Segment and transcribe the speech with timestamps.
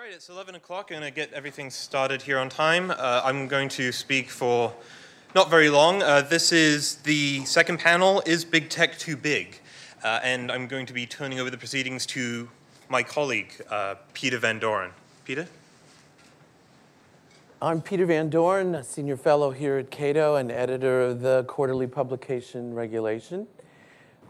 [0.00, 0.86] right, it's 11 o'clock.
[0.90, 2.90] I'm going to get everything started here on time.
[2.90, 4.72] Uh, I'm going to speak for
[5.34, 6.02] not very long.
[6.02, 9.60] Uh, this is the second panel Is Big Tech Too Big?
[10.02, 12.48] Uh, and I'm going to be turning over the proceedings to
[12.88, 14.92] my colleague, uh, Peter Van Doren.
[15.26, 15.46] Peter?
[17.60, 21.86] I'm Peter Van Doren, a senior fellow here at Cato and editor of the quarterly
[21.86, 23.46] publication Regulation.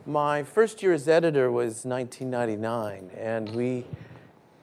[0.05, 3.85] My first year as editor was 1999, and we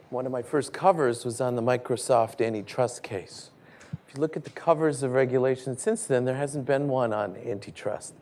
[0.10, 3.50] one of my first covers was on the Microsoft antitrust case.
[4.08, 7.36] If you look at the covers of regulation since then, there hasn't been one on
[7.38, 8.14] antitrust.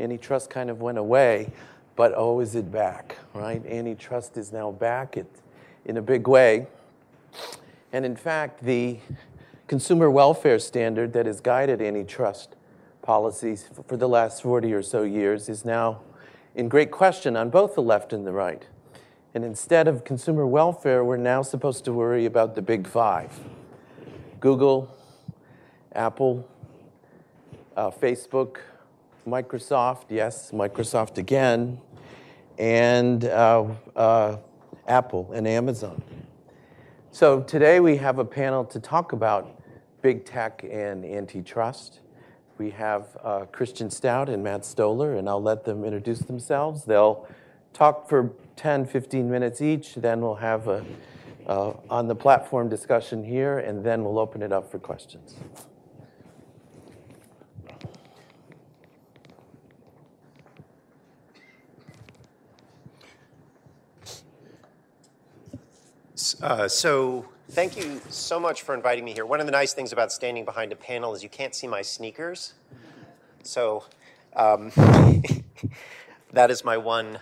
[0.00, 1.52] Antitrust kind of went away,
[1.94, 3.64] but oh, is it back, right?
[3.64, 5.16] Antitrust is now back
[5.84, 6.66] in a big way.
[7.92, 8.98] And in fact, the
[9.68, 12.56] consumer welfare standard that has guided antitrust
[13.02, 16.00] policies for the last 40 or so years is now
[16.56, 18.66] in great question on both the left and the right.
[19.32, 23.38] And instead of consumer welfare, we're now supposed to worry about the big five
[24.40, 24.92] Google,
[25.94, 26.48] Apple,
[27.76, 28.56] uh, Facebook,
[29.28, 31.78] Microsoft, yes, Microsoft again,
[32.58, 34.36] and uh, uh,
[34.88, 36.02] Apple and Amazon.
[37.12, 39.62] So today we have a panel to talk about
[40.02, 42.00] big tech and antitrust.
[42.58, 46.84] We have uh, Kristian Stout and Matt Stoller, and I'll let them introduce themselves.
[46.84, 47.28] They'll
[47.72, 49.94] talk for 10, 15 minutes each.
[49.94, 50.84] Then we'll have a
[51.46, 55.34] uh, on the platform discussion here, and then we'll open it up for questions.
[66.42, 69.24] Uh, so thank you so much for inviting me here.
[69.24, 71.80] One of the nice things about standing behind a panel is you can't see my
[71.80, 72.52] sneakers.
[73.42, 73.84] So
[74.36, 74.70] um,
[76.32, 77.20] that is my one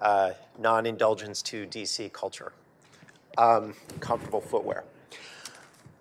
[0.00, 2.52] uh, non indulgence to DC culture.
[3.38, 4.84] Um, comfortable footwear.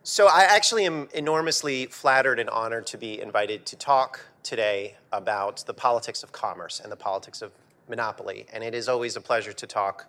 [0.04, 5.66] So, I actually am enormously flattered and honored to be invited to talk today about
[5.66, 7.52] the politics of commerce and the politics of
[7.90, 8.46] monopoly.
[8.53, 10.06] And it is always a pleasure to talk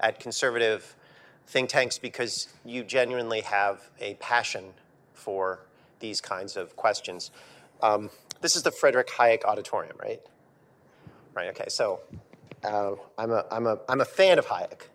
[0.00, 0.96] at conservative
[1.46, 4.64] think tanks because you genuinely have a passion
[5.14, 5.60] for
[6.00, 7.30] these kinds of questions.
[7.82, 8.10] Um,
[8.40, 10.20] this is the Frederick Hayek Auditorium, right?
[11.34, 12.00] Right, okay, so
[12.64, 14.88] uh, I'm, a, I'm, a, I'm a fan of Hayek.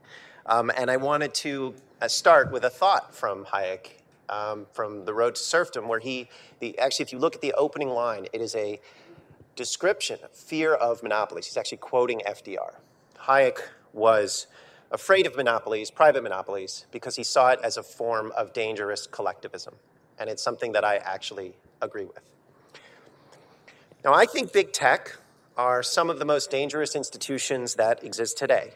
[0.46, 5.14] Um, and I wanted to uh, start with a thought from Hayek um, from The
[5.14, 6.30] Road to Serfdom, where he,
[6.60, 8.80] the, actually, if you look at the opening line, it is a
[9.56, 11.46] description, of fear of monopolies.
[11.46, 12.76] He's actually quoting FDR.
[13.20, 13.60] Hayek
[13.94, 14.48] was
[14.92, 19.76] afraid of monopolies, private monopolies, because he saw it as a form of dangerous collectivism.
[20.18, 22.22] And it's something that I actually agree with.
[24.04, 25.18] Now, I think big tech
[25.58, 28.74] are some of the most dangerous institutions that exist today,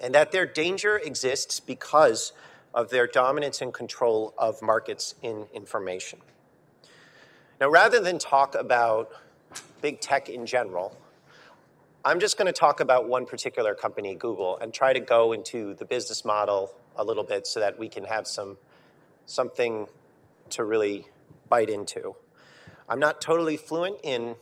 [0.00, 2.32] and that their danger exists because
[2.72, 6.20] of their dominance and control of markets in information.
[7.60, 9.10] Now, rather than talk about
[9.82, 10.96] big tech in general,
[12.04, 15.74] I'm just going to talk about one particular company, Google, and try to go into
[15.74, 18.56] the business model a little bit so that we can have some
[19.26, 19.86] something
[20.50, 21.06] to really
[21.48, 22.16] bite into.
[22.88, 24.36] I'm not totally fluent in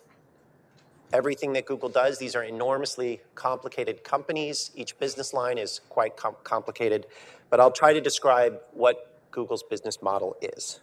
[1.13, 2.19] everything that Google does.
[2.19, 4.71] These are enormously complicated companies.
[4.75, 7.07] Each business line is quite com- complicated,
[7.51, 10.81] but I'll try to describe what Google's business model is.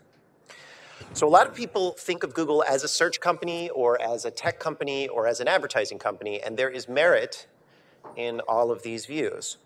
[1.13, 4.31] So, a lot of people think of Google as a search company or as a
[4.31, 7.47] tech company or as an advertising company, and there is merit
[8.15, 9.57] in all of these views.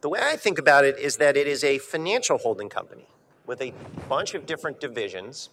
[0.00, 3.08] The way I think about it is that it is a financial holding company
[3.46, 3.72] with a
[4.08, 5.48] bunch of different divisions,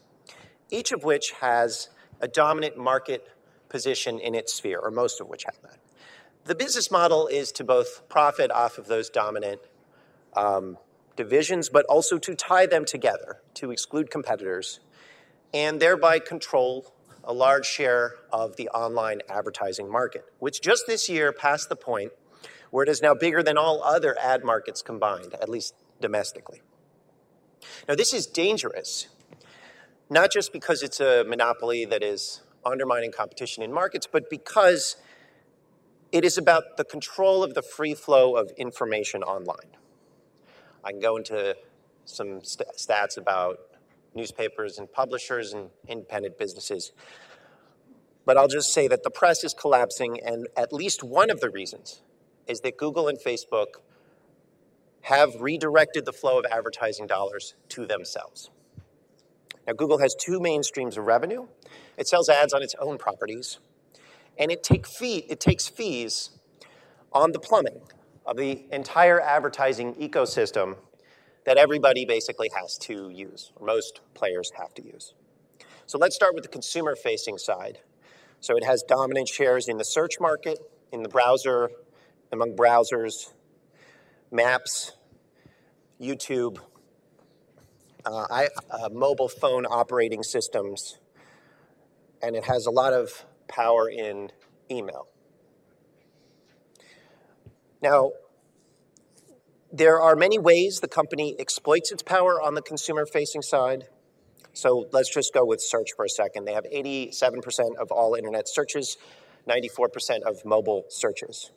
[0.69, 1.89] each of which has
[2.21, 3.27] a dominant market
[3.75, 5.79] position in its sphere, or most of which have that.
[6.45, 9.59] The business model is to both profit off of those dominant
[10.33, 10.77] um,
[11.17, 14.79] divisions, but also to tie them together to exclude competitors
[15.53, 16.93] and thereby control
[17.25, 22.13] a large share of the online advertising market, which just this year passed the point
[22.71, 26.61] where it is now bigger than all other ad markets combined, at least domestically.
[27.89, 29.09] Now, this is dangerous,
[30.09, 34.97] not just because it's a monopoly that is undermining competition in markets, but because
[36.11, 39.75] it is about the control of the free flow of information online.
[40.83, 41.55] I can go into
[42.05, 43.59] some st- stats about
[44.13, 46.93] newspapers and publishers and independent businesses.
[48.23, 51.49] But I'll just say that the press is collapsing, and at least one of the
[51.49, 52.01] reasons
[52.47, 53.79] is that Google and Facebook
[55.01, 58.49] have redirected the flow of advertising dollars to themselves.
[59.67, 61.47] Now, Google has two main streams of revenue
[61.97, 63.59] it sells ads on its own properties,
[64.37, 66.31] and it, take fee, it takes fees
[67.13, 67.81] on the plumbing
[68.25, 70.75] of the entire advertising ecosystem
[71.45, 75.13] that everybody basically has to use, or most players have to use.
[75.85, 77.79] So let's start with the consumer facing side.
[78.41, 80.59] So it has dominant shares in the search market,
[80.91, 81.69] in the browser,
[82.31, 83.31] among browsers,
[84.31, 84.93] maps,
[86.01, 86.57] YouTube,
[88.05, 90.99] uh, I, uh, mobile phone operating systems,
[92.21, 94.31] and it has a lot of power in
[94.69, 95.07] email.
[97.81, 98.11] Now,
[99.71, 103.85] there are many ways the company exploits its power on the consumer facing side.
[104.53, 106.45] So let's just go with search for a second.
[106.45, 108.97] They have 87% of all internet searches,
[109.49, 111.51] 94% of mobile searches.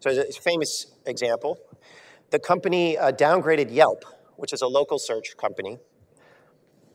[0.00, 1.58] So, it's a famous example
[2.30, 4.04] the company uh, downgraded Yelp,
[4.38, 5.78] which is a local search company,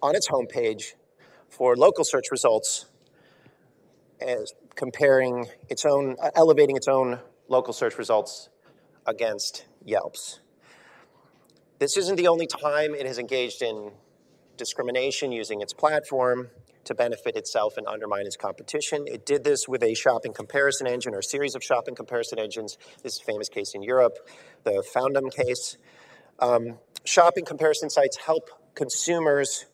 [0.01, 0.93] on its homepage
[1.49, 2.85] for local search results,
[4.75, 7.19] comparing its own, uh, elevating its own
[7.49, 8.49] local search results
[9.05, 10.39] against Yelp's.
[11.79, 13.91] This isn't the only time it has engaged in
[14.55, 16.49] discrimination using its platform
[16.85, 19.05] to benefit itself and undermine its competition.
[19.05, 22.77] It did this with a shopping comparison engine or a series of shopping comparison engines.
[23.01, 24.17] This is a famous case in Europe,
[24.63, 25.77] the Foundem case.
[26.43, 29.65] Um, shopping comparison sites help consumers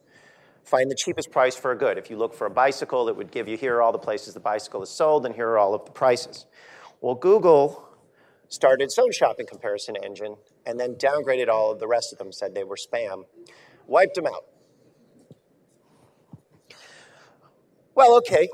[0.64, 1.98] find the cheapest price for a good.
[1.98, 4.36] If you look for a bicycle, it would give you here are all the places
[4.36, 6.46] the bicycle is sold, and here are all of the prices.
[7.02, 7.90] Well, Google
[8.50, 10.36] started its own shopping comparison engine
[10.68, 13.24] and then downgraded all of the rest of them, said they were spam,
[13.88, 14.46] wiped them out.
[17.96, 18.48] Well, okay.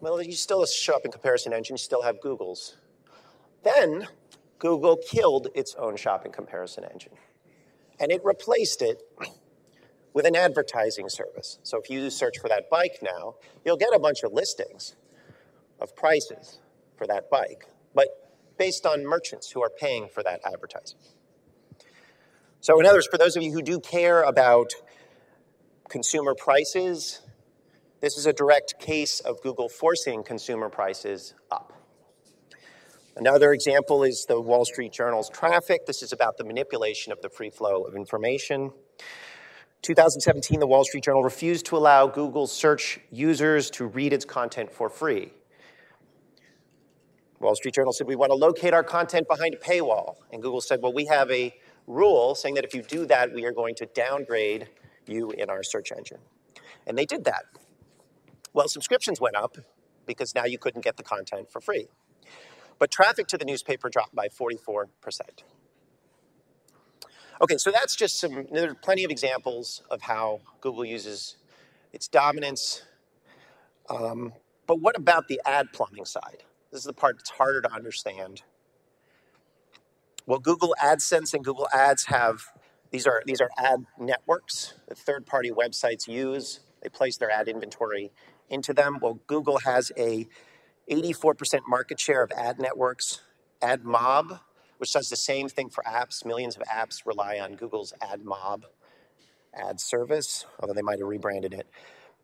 [0.00, 2.76] Well, you still a shopping comparison engine, you still have Google's.
[3.62, 4.08] Then
[4.58, 7.12] Google killed its own shopping comparison engine.
[8.02, 9.02] And it replaced it
[10.12, 11.58] with an advertising service.
[11.62, 14.94] So if you search for that bike now, you'll get a bunch of listings
[15.80, 16.58] of prices
[16.96, 17.64] for that bike,
[17.94, 18.08] but
[18.58, 20.98] based on merchants who are paying for that advertising.
[22.60, 24.72] So, in other words, for those of you who do care about
[25.88, 27.22] consumer prices
[28.02, 31.72] this is a direct case of Google forcing consumer prices up.
[33.16, 35.84] Another example is the Wall Street Journal's traffic.
[35.84, 38.72] This is about the manipulation of the free flow of information.
[39.82, 44.72] 2017, the Wall Street Journal refused to allow Google search users to read its content
[44.72, 45.34] for free.
[47.38, 50.14] Wall Street Journal said, We want to locate our content behind a paywall.
[50.32, 51.54] And Google said, Well, we have a
[51.86, 54.68] rule saying that if you do that, we are going to downgrade
[55.06, 56.20] you in our search engine.
[56.86, 57.44] And they did that.
[58.54, 59.58] Well, subscriptions went up
[60.06, 61.88] because now you couldn't get the content for free.
[62.78, 64.86] But traffic to the newspaper dropped by 44%.
[67.40, 71.36] Okay, so that's just some, there are plenty of examples of how Google uses
[71.92, 72.82] its dominance.
[73.90, 74.32] Um,
[74.66, 76.44] but what about the ad plumbing side?
[76.70, 78.42] This is the part that's harder to understand.
[80.24, 82.44] Well, Google AdSense and Google Ads have
[82.92, 86.60] these are these are ad networks that third-party websites use.
[86.82, 88.12] They place their ad inventory
[88.48, 88.98] into them.
[89.00, 90.28] Well, Google has a
[90.90, 93.20] 84% market share of ad networks.
[93.62, 94.40] AdMob,
[94.78, 96.26] which does the same thing for apps.
[96.26, 98.64] Millions of apps rely on Google's AdMob
[99.54, 101.66] ad service, although they might have rebranded it.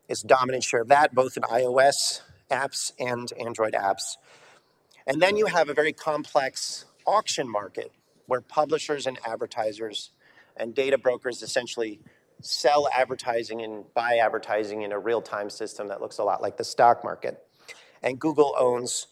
[0.09, 4.17] It's dominant share of that, both in iOS apps and Android apps.
[5.07, 7.93] And then you have a very complex auction market
[8.27, 10.11] where publishers and advertisers
[10.57, 12.01] and data brokers essentially
[12.41, 16.57] sell advertising and buy advertising in a real time system that looks a lot like
[16.57, 17.48] the stock market.
[18.03, 19.09] And Google owns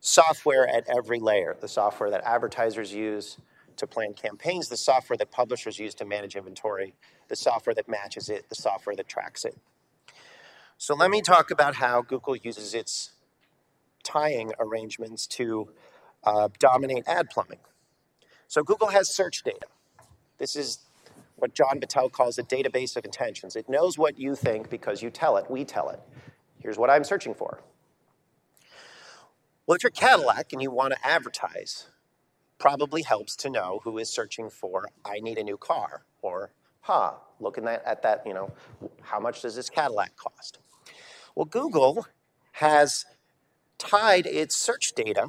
[0.00, 3.38] software at every layer the software that advertisers use
[3.76, 6.94] to plan campaigns, the software that publishers use to manage inventory,
[7.28, 9.56] the software that matches it, the software that tracks it.
[10.76, 13.12] So let me talk about how Google uses its
[14.02, 15.68] tying arrangements to
[16.24, 17.60] uh, dominate ad plumbing.
[18.48, 19.66] So Google has search data.
[20.38, 20.80] This is
[21.36, 23.56] what John Battelle calls a database of intentions.
[23.56, 26.00] It knows what you think because you tell it, we tell it.
[26.58, 27.60] Here's what I'm searching for.
[29.64, 31.86] Well, if you're Cadillac and you want to advertise,
[32.58, 36.50] probably helps to know who is searching for I need a new car or
[36.80, 38.50] huh, looking at, at that, you know,
[39.02, 40.58] how much does this Cadillac cost?
[41.36, 42.08] Well, Google
[42.52, 43.06] has
[43.78, 45.28] tied its search data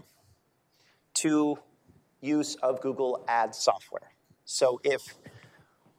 [1.15, 1.59] to
[2.19, 4.13] use of Google Ads software.
[4.45, 5.01] So if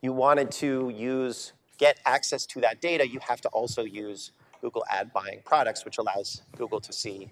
[0.02, 4.84] you wanted to use, get access to that data, you have to also use Google
[4.90, 7.30] ad buying products, which allows Google to see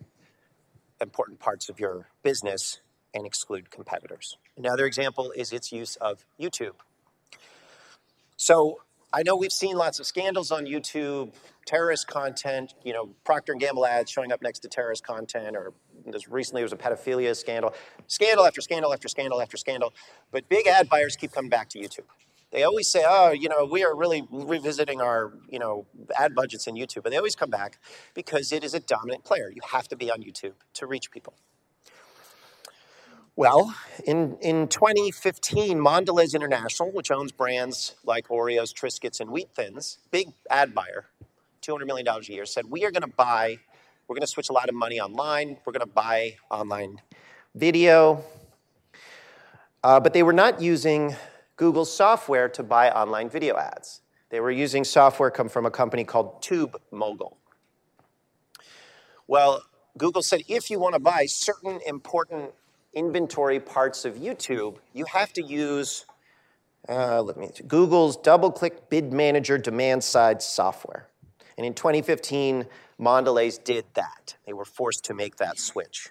[1.03, 2.81] important parts of your business
[3.15, 4.39] and exclude competitors.
[4.57, 6.75] Another example is its use of YouTube.
[8.37, 8.81] So
[9.13, 11.35] I know we've seen lots of scandals on YouTube,
[11.67, 15.75] terrorist content, you know, Procter & Gamble ads showing up next to terrorist content, or
[16.29, 17.75] recently there was a pedophilia scandal.
[18.07, 19.93] Scandal after scandal after scandal after scandal.
[20.31, 22.07] But big ad buyers keep coming back to YouTube.
[22.53, 26.67] They always say, oh, you know, we are really revisiting our, you know, ad budgets
[26.67, 27.03] in YouTube.
[27.03, 27.79] But they always come back
[28.15, 29.51] because it is a dominant player.
[29.51, 31.35] You have to be on YouTube to reach people.
[33.35, 39.99] Well, in, in 2015, Mondelez International, which owns brands like Oreos, Triscuits, and Wheat Thins,
[40.11, 41.07] big ad buyer,
[41.63, 43.57] $200 million a year, said, we are going to buy,
[44.07, 45.57] we're going to switch a lot of money online.
[45.65, 47.01] We're going to buy online
[47.55, 48.23] video.
[49.83, 51.17] Uh, but they were not using
[51.57, 54.01] Google software to buy online video ads.
[54.31, 57.37] They were using software come from a company called TubeMogul.
[59.27, 59.63] Well,
[59.99, 62.53] Google said if you want to buy certain important
[62.95, 66.07] inventory parts of YouTube, you have to use
[66.89, 71.07] uh, let me Google's DoubleClick Bid Manager demand side software.
[71.57, 72.67] And in 2015,
[72.99, 74.37] Mondelez did that.
[74.47, 76.11] They were forced to make that switch.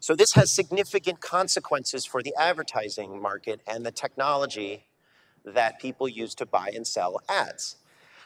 [0.00, 4.86] So this has significant consequences for the advertising market and the technology
[5.44, 7.76] that people use to buy and sell ads.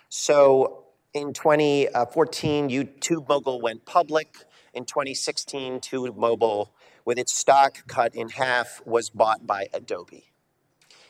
[0.08, 4.36] So in 2014, TubeMogul went public.
[4.74, 6.68] In 2016, TubeMogul
[7.04, 10.24] with its stock cut in half, was bought by Adobe.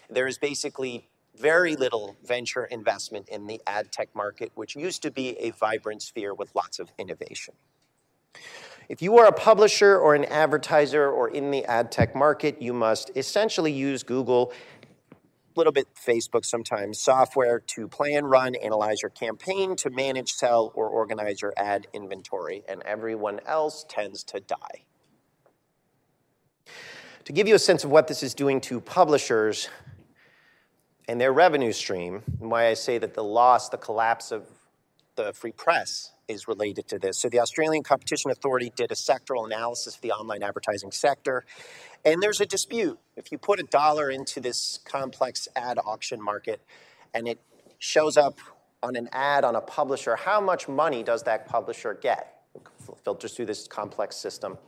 [0.09, 5.11] There is basically very little venture investment in the ad tech market, which used to
[5.11, 7.55] be a vibrant sphere with lots of innovation.
[8.89, 12.73] If you are a publisher or an advertiser or in the ad tech market, you
[12.73, 14.53] must essentially use Google,
[15.13, 15.17] a
[15.59, 20.89] little bit Facebook sometimes, software to plan, run, analyze your campaign, to manage, sell, or
[20.89, 24.85] organize your ad inventory, and everyone else tends to die.
[27.25, 29.69] To give you a sense of what this is doing to publishers
[31.07, 34.49] and their revenue stream, and why I say that the loss, the collapse of
[35.25, 37.21] the free press is related to this.
[37.21, 41.45] So the Australian Competition Authority did a sectoral analysis of the online advertising sector,
[42.05, 42.99] and there's a dispute.
[43.17, 46.61] If you put a dollar into this complex ad auction market
[47.15, 47.41] and it
[47.79, 48.39] shows up
[48.83, 52.29] on an ad on a publisher, how much money does that publisher get?
[53.05, 54.59] filters through this complex system.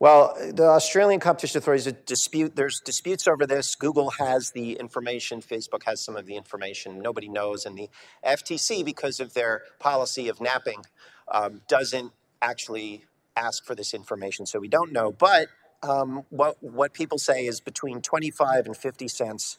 [0.00, 2.56] Well, the Australian Competition Authority is a dispute.
[2.56, 3.74] There's disputes over this.
[3.74, 5.42] Google has the information.
[5.42, 7.02] Facebook has some of the information.
[7.02, 7.66] Nobody knows.
[7.66, 7.90] And the
[8.24, 10.86] FTC, because of their policy of napping,
[11.30, 13.04] um, doesn't actually
[13.36, 14.46] ask for this information.
[14.46, 15.12] So we don't know.
[15.12, 15.48] But
[15.82, 19.58] um, what, what people say is between 25 and 50 cents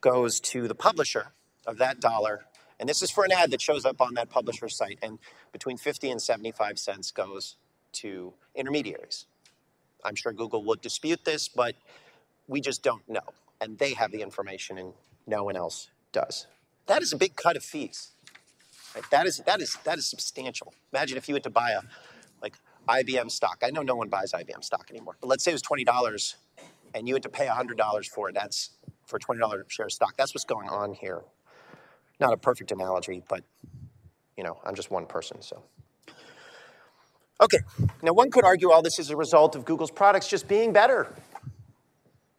[0.00, 1.28] goes to the publisher
[1.68, 2.46] of that dollar.
[2.80, 4.98] And this is for an ad that shows up on that publisher site.
[5.02, 5.20] And
[5.52, 7.54] between 50 and 75 cents goes
[7.92, 9.26] to intermediaries.
[10.04, 11.74] I'm sure Google would dispute this, but
[12.46, 13.20] we just don't know.
[13.60, 14.92] And they have the information and
[15.26, 16.46] no one else does.
[16.86, 18.12] That is a big cut of fees.
[18.94, 19.04] Right?
[19.10, 20.72] That, is, that, is, that is substantial.
[20.92, 21.82] Imagine if you had to buy a
[22.40, 22.54] like
[22.88, 23.62] IBM stock.
[23.62, 26.34] I know no one buys IBM stock anymore, but let's say it was $20
[26.94, 28.34] and you had to pay $100 for it.
[28.34, 28.70] That's
[29.06, 30.16] for a $20 share of stock.
[30.16, 31.22] That's what's going on here.
[32.20, 33.44] Not a perfect analogy, but
[34.36, 35.62] you know, I'm just one person, so.
[37.40, 37.58] Okay,
[38.02, 41.14] now one could argue all this is a result of Google's products just being better,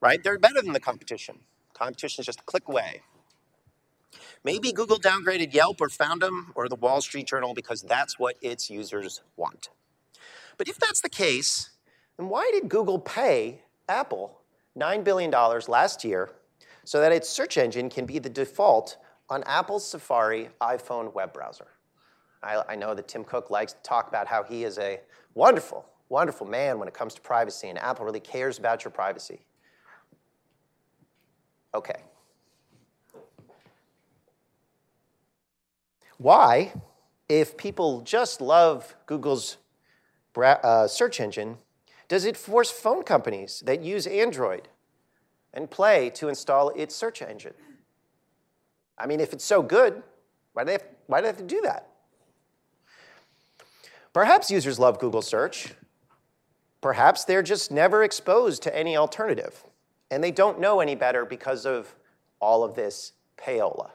[0.01, 0.21] right?
[0.21, 1.39] They're better than the competition.
[1.73, 3.01] Competition is just a click away.
[4.43, 8.69] Maybe Google downgraded Yelp or Foundem or the Wall Street Journal because that's what its
[8.69, 9.69] users want.
[10.57, 11.69] But if that's the case,
[12.17, 14.41] then why did Google pay Apple
[14.77, 15.31] $9 billion
[15.69, 16.31] last year
[16.83, 18.97] so that its search engine can be the default
[19.29, 21.67] on Apple's Safari iPhone web browser?
[22.41, 24.99] I, I know that Tim Cook likes to talk about how he is a
[25.33, 29.41] wonderful, wonderful man when it comes to privacy, and Apple really cares about your privacy.
[31.73, 32.01] Okay.
[36.17, 36.73] Why,
[37.29, 39.57] if people just love Google's
[40.35, 41.57] uh, search engine,
[42.07, 44.67] does it force phone companies that use Android
[45.53, 47.53] and Play to install its search engine?
[48.97, 50.03] I mean, if it's so good,
[50.53, 51.87] why do they have, why do they have to do that?
[54.13, 55.73] Perhaps users love Google search.
[56.81, 59.63] Perhaps they're just never exposed to any alternative,
[60.09, 61.93] and they don't know any better because of
[62.39, 63.91] all of this payola.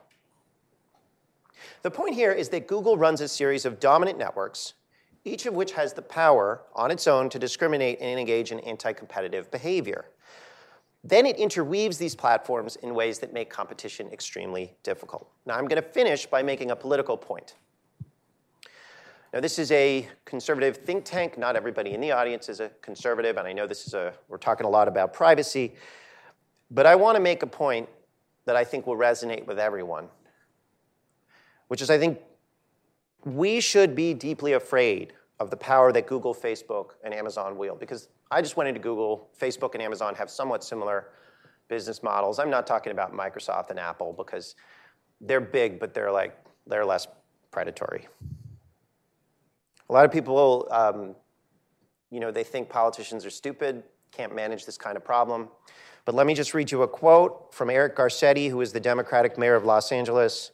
[1.82, 4.74] The point here is that Google runs a series of dominant networks,
[5.24, 9.50] each of which has the power on its own to discriminate and engage in anti-competitive
[9.50, 10.06] behavior.
[11.02, 15.30] Then it interweaves these platforms in ways that make competition extremely difficult.
[15.46, 17.54] Now I'm going to finish by making a political point.
[19.34, 21.36] Now, this is a conservative think tank.
[21.36, 24.38] Not everybody in the audience is a conservative, and I know this is a, we're
[24.38, 25.74] talking a lot about privacy.
[26.70, 27.88] But I want to make a point
[28.44, 30.06] that I think will resonate with everyone,
[31.66, 32.20] which is I think
[33.24, 37.80] we should be deeply afraid of the power that Google, Facebook, and Amazon wield.
[37.80, 41.08] Because I just went into Google, Facebook, and Amazon have somewhat similar
[41.66, 42.38] business models.
[42.38, 44.54] I'm not talking about Microsoft and Apple because
[45.20, 46.38] they're big, but they're like
[46.68, 47.08] they're less
[47.50, 48.06] predatory.
[49.88, 51.14] A lot of people, um,
[52.10, 55.48] you know, they think politicians are stupid, can't manage this kind of problem.
[56.04, 59.38] But let me just read you a quote from Eric Garcetti, who is the Democratic
[59.38, 60.52] mayor of Los Angeles,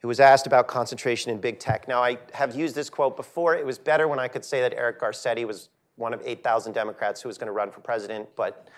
[0.00, 1.86] who was asked about concentration in big tech.
[1.86, 3.54] Now, I have used this quote before.
[3.54, 7.22] It was better when I could say that Eric Garcetti was one of 8,000 Democrats
[7.22, 8.68] who was going to run for president, but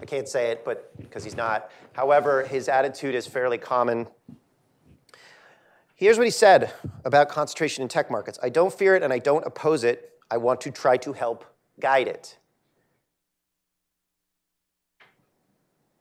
[0.00, 1.70] I can't say it, but because he's not.
[1.92, 4.06] However, his attitude is fairly common.
[5.96, 6.72] Here's what he said
[7.04, 10.10] about concentration in tech markets I don't fear it and I don't oppose it.
[10.30, 11.44] I want to try to help
[11.80, 12.38] guide it.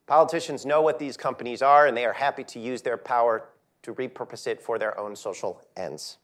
[0.07, 3.45] Politicians know what these companies are, and they are happy to use their power
[3.83, 6.17] to repurpose it for their own social ends.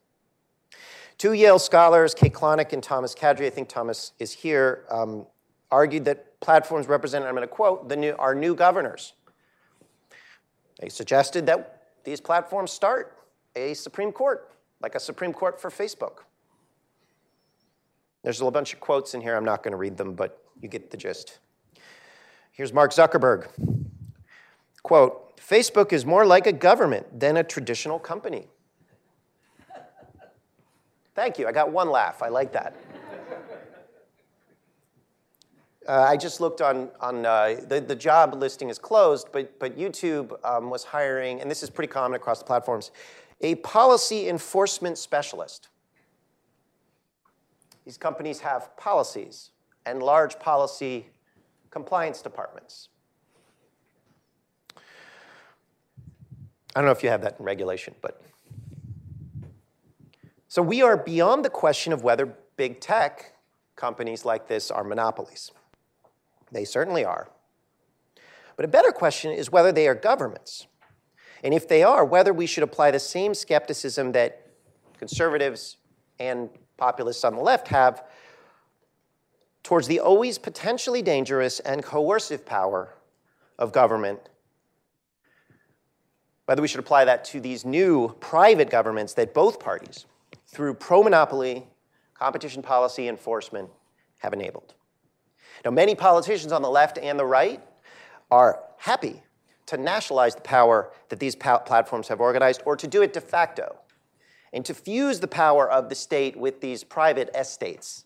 [1.18, 5.26] Two Yale scholars, Kate Klonick and Thomas Kadri, I think Thomas is here, um,
[5.72, 9.14] argued that platforms represent, I'm going to quote, the new, our new governors.
[10.80, 13.19] They suggested that these platforms start
[13.60, 14.52] a Supreme Court,
[14.82, 16.24] like a Supreme Court for Facebook.
[18.24, 19.36] There's a bunch of quotes in here.
[19.36, 21.40] I'm not going to read them, but you get the gist.
[22.52, 23.48] Here's Mark Zuckerberg.
[24.84, 28.48] Quote Facebook is more like a government than a traditional company.
[31.16, 31.48] Thank you.
[31.48, 32.22] I got one laugh.
[32.22, 32.76] I like that.
[35.88, 39.76] Uh, I just looked on, on uh, the, the job listing is closed, but, but
[39.76, 42.92] YouTube um, was hiring, and this is pretty common across the platforms,
[43.42, 45.70] a policy enforcement specialist.
[47.86, 49.52] These companies have policies
[49.86, 51.08] and large policy
[51.72, 52.90] compliance departments.
[56.76, 58.22] I don't know if you have that in regulation, but.
[60.48, 62.26] So we are beyond the question of whether
[62.58, 63.36] big tech
[63.76, 65.52] companies like this are monopolies.
[66.52, 67.30] They certainly are.
[68.56, 70.68] But a better question is whether they are governments.
[71.44, 74.48] And if they are, whether we should apply the same skepticism that
[74.98, 75.78] conservatives
[76.20, 78.04] and populists on the left have
[79.64, 82.96] towards the always potentially dangerous and coercive power
[83.58, 84.20] of government.
[86.46, 90.06] Whether we should apply that to these new private governments that both parties,
[90.48, 91.68] through pro monopoly,
[92.16, 93.70] competition policy enforcement,
[94.20, 94.74] have enabled.
[95.64, 97.62] Now, many politicians on the left and the right
[98.32, 99.22] are happy
[99.70, 103.78] to nationalize the power that these platforms have organized or to do it de facto
[104.52, 108.06] and to fuse the power of the state with these private estates.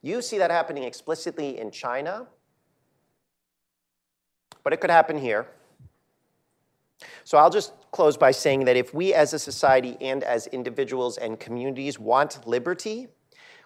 [0.00, 2.26] You see that happening explicitly in China,
[4.64, 5.46] but it could happen here.
[7.24, 11.18] So I'll just close by saying that if we as a society and as individuals
[11.18, 13.08] and communities want liberty,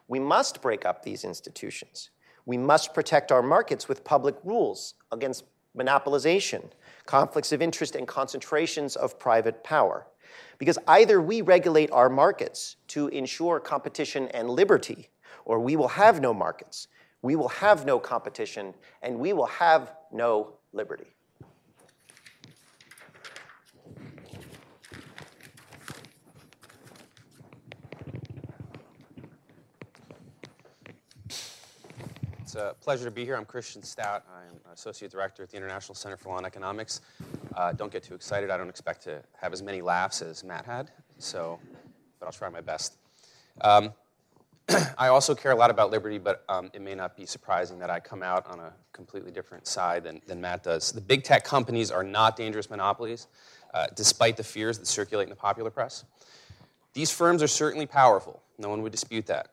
[0.08, 2.10] we must break up these institutions.
[2.46, 5.44] We must protect our markets with public rules against
[5.76, 6.70] monopolization,
[7.06, 10.06] conflicts of interest, and concentrations of private power.
[10.58, 15.10] Because either we regulate our markets to ensure competition and liberty,
[15.44, 16.88] or we will have no markets,
[17.22, 21.16] we will have no competition, and we will have no liberty.
[32.50, 33.36] It's a pleasure to be here.
[33.36, 34.24] I'm Kristian Stout.
[34.28, 37.00] I'm Associate Director at the International Center for Law and Economics.
[37.54, 38.50] Uh, don't get too excited.
[38.50, 41.60] I don't expect to have as many laughs as Matt had, so,
[42.18, 42.94] but I'll try my best.
[43.60, 43.92] Um,
[44.98, 47.88] I also care a lot about liberty, but um, it may not be surprising that
[47.88, 50.90] I come out on a completely different side than, than Matt does.
[50.90, 53.28] The big tech companies are not dangerous monopolies,
[53.74, 56.02] uh, despite the fears that circulate in the popular press.
[56.94, 58.42] These firms are certainly powerful.
[58.58, 59.50] No one would dispute that.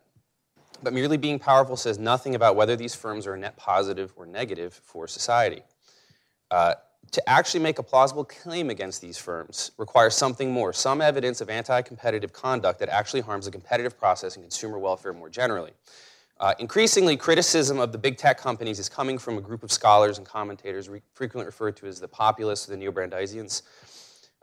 [0.83, 4.79] But merely being powerful says nothing about whether these firms are net positive or negative
[4.83, 5.63] for society.
[6.51, 6.75] Uh,
[7.11, 11.49] to actually make a plausible claim against these firms requires something more, some evidence of
[11.49, 15.71] anti competitive conduct that actually harms the competitive process and consumer welfare more generally.
[16.39, 20.19] Uh, increasingly, criticism of the big tech companies is coming from a group of scholars
[20.19, 23.63] and commentators re- frequently referred to as the populists or the neo Brandeisians.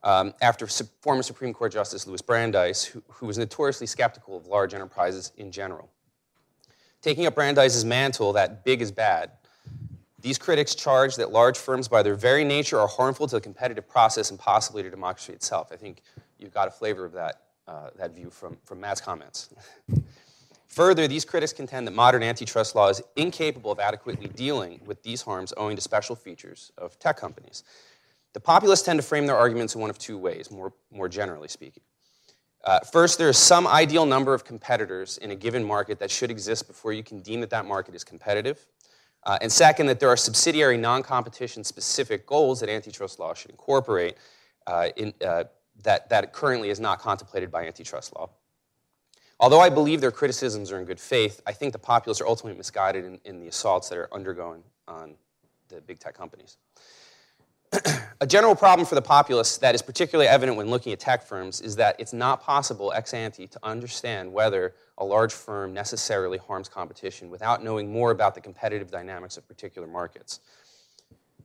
[0.03, 4.47] Um, after su- former Supreme Court Justice Louis Brandeis, who, who was notoriously skeptical of
[4.47, 5.89] large enterprises in general.
[7.05, 9.33] Taking up Brandeis's mantle that big is bad,
[10.23, 13.87] these critics charge that large firms, by their very nature, are harmful to the competitive
[13.87, 15.69] process and possibly to democracy itself.
[15.71, 16.01] I think
[16.39, 19.51] you've got a flavor of that, uh, that view from, from Matt's comments.
[20.69, 25.21] Further, these critics contend that modern antitrust law is incapable of adequately dealing with these
[25.21, 27.65] harms owing to special features of tech companies.
[28.33, 31.49] The populists tend to frame their arguments in one of two ways, more, more generally
[31.49, 31.83] speaking.
[32.65, 36.31] Uh, first, there is some ideal number of competitors in a given market that should
[36.31, 38.67] exist before you can deem that that market is competitive.
[39.25, 43.51] Uh, and second, that there are subsidiary non competition specific goals that antitrust law should
[43.51, 44.17] incorporate
[44.67, 45.45] uh, in, uh,
[45.83, 48.31] that, that currently is not contemplated by antitrust law.
[49.41, 52.57] Although I believe their criticisms are in good faith, I think the populace are ultimately
[52.57, 55.17] misguided in, in the assaults that are undergoing on
[55.69, 56.57] the big tech companies.
[58.21, 61.61] a general problem for the populace that is particularly evident when looking at tech firms
[61.61, 66.69] is that it's not possible ex ante to understand whether a large firm necessarily harms
[66.69, 70.41] competition without knowing more about the competitive dynamics of particular markets.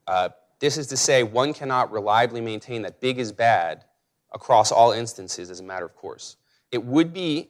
[0.08, 3.86] Uh, this is to say, one cannot reliably maintain that big is bad
[4.32, 6.36] across all instances as a matter of course.
[6.72, 7.50] It would be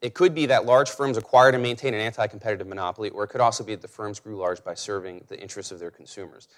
[0.00, 3.28] it could be that large firms acquired and maintain an anti competitive monopoly, or it
[3.28, 6.48] could also be that the firms grew large by serving the interests of their consumers.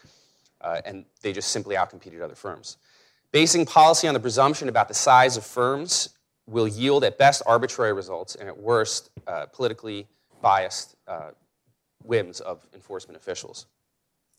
[0.62, 2.76] Uh, and they just simply outcompeted other firms.
[3.32, 6.10] Basing policy on the presumption about the size of firms
[6.46, 10.06] will yield at best arbitrary results and at worst uh, politically
[10.40, 11.30] biased uh,
[12.02, 13.66] whims of enforcement officials.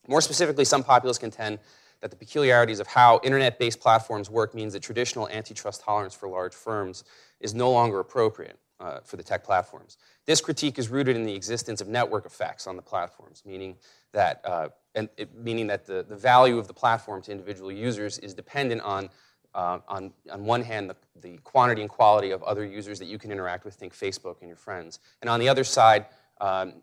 [0.07, 1.59] More specifically, some populists contend
[2.01, 6.27] that the peculiarities of how internet based platforms work means that traditional antitrust tolerance for
[6.27, 7.05] large firms
[7.39, 9.97] is no longer appropriate uh, for the tech platforms.
[10.25, 13.75] This critique is rooted in the existence of network effects on the platforms, meaning
[14.11, 18.19] that, uh, and it, meaning that the, the value of the platform to individual users
[18.19, 19.09] is dependent on,
[19.55, 23.17] uh, on, on one hand, the, the quantity and quality of other users that you
[23.17, 24.99] can interact with, think Facebook and your friends.
[25.21, 26.05] And on the other side,
[26.41, 26.73] um,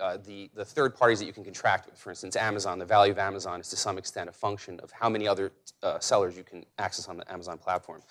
[0.00, 1.98] uh, the, the third parties that you can contract with.
[1.98, 5.08] For instance, Amazon, the value of Amazon is to some extent a function of how
[5.08, 8.02] many other uh, sellers you can access on the Amazon platform.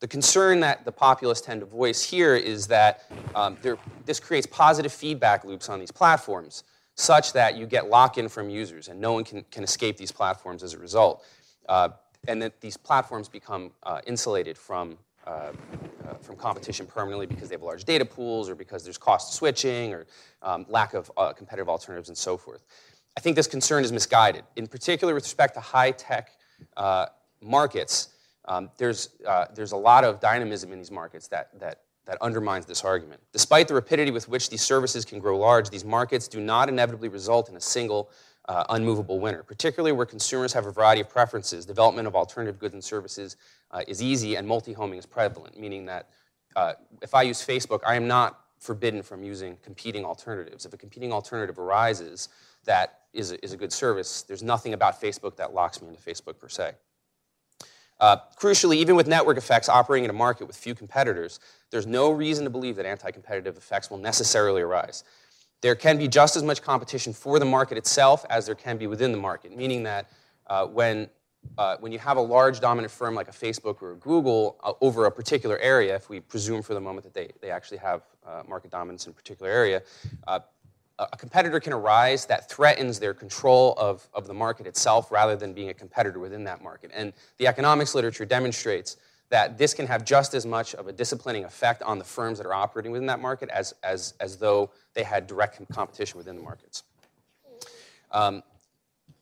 [0.00, 4.46] The concern that the populists tend to voice here is that um, there, this creates
[4.46, 6.62] positive feedback loops on these platforms
[6.94, 10.62] such that you get lock-in from users and no one can, can escape these platforms
[10.62, 11.24] as a result.
[11.68, 11.88] Uh,
[12.26, 17.54] and that these platforms become uh, insulated from, uh, uh from competition permanently because they
[17.54, 20.06] have large data pools or because there's cost switching or
[20.42, 22.64] um, lack of uh, competitive alternatives and so forth.
[23.16, 24.44] I think this concern is misguided.
[24.54, 26.30] In particular, with respect to high-tech
[26.76, 27.06] uh,
[27.40, 28.10] markets,
[28.48, 32.66] um, there's, uh, there's a lot of dynamism in these markets that, that, that undermines
[32.66, 33.20] this argument.
[33.32, 37.08] Despite the rapidity with which these services can grow large, these markets do not inevitably
[37.08, 38.10] result in a single
[38.48, 41.66] uh, unmovable winner, particularly where consumers have a variety of preferences.
[41.66, 43.36] Development of alternative goods and services
[43.70, 46.08] uh, is easy and multi-homing is prevalent, meaning that
[46.56, 50.64] uh, if I use Facebook, I am not forbidden from using competing alternatives.
[50.64, 52.30] If a competing alternative arises
[52.64, 56.00] that is a, is a good service, there's nothing about Facebook that locks me into
[56.00, 56.72] Facebook per se.
[58.00, 62.10] Uh, crucially, even with network effects operating in a market with few competitors, there's no
[62.10, 65.04] reason to believe that anti competitive effects will necessarily arise.
[65.60, 68.86] There can be just as much competition for the market itself as there can be
[68.86, 70.08] within the market, meaning that
[70.46, 71.10] uh, when,
[71.56, 74.72] uh, when you have a large dominant firm like a Facebook or a Google uh,
[74.80, 78.02] over a particular area, if we presume for the moment that they, they actually have
[78.24, 79.82] uh, market dominance in a particular area,
[80.28, 80.38] uh,
[80.98, 85.52] a competitor can arise that threatens their control of, of the market itself rather than
[85.52, 86.90] being a competitor within that market.
[86.92, 88.96] And the economics literature demonstrates
[89.30, 92.46] that this can have just as much of a disciplining effect on the firms that
[92.46, 96.42] are operating within that market as, as, as though they had direct competition within the
[96.42, 96.82] markets.
[98.10, 98.42] Um,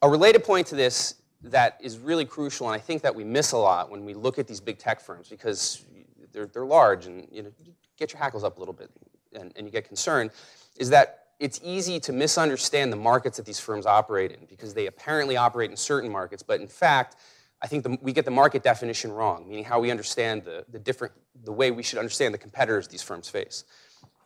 [0.01, 3.53] a related point to this that is really crucial, and I think that we miss
[3.53, 5.85] a lot when we look at these big tech firms because
[6.33, 7.51] they're, they're large and you know,
[7.99, 8.91] get your hackles up a little bit
[9.35, 10.31] and, and you get concerned,
[10.79, 14.87] is that it's easy to misunderstand the markets that these firms operate in because they
[14.87, 17.17] apparently operate in certain markets, but in fact,
[17.63, 20.79] I think the, we get the market definition wrong, meaning how we understand the, the
[20.79, 23.65] different, the way we should understand the competitors these firms face.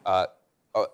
[0.05, 0.27] Uh,
[0.75, 0.85] uh,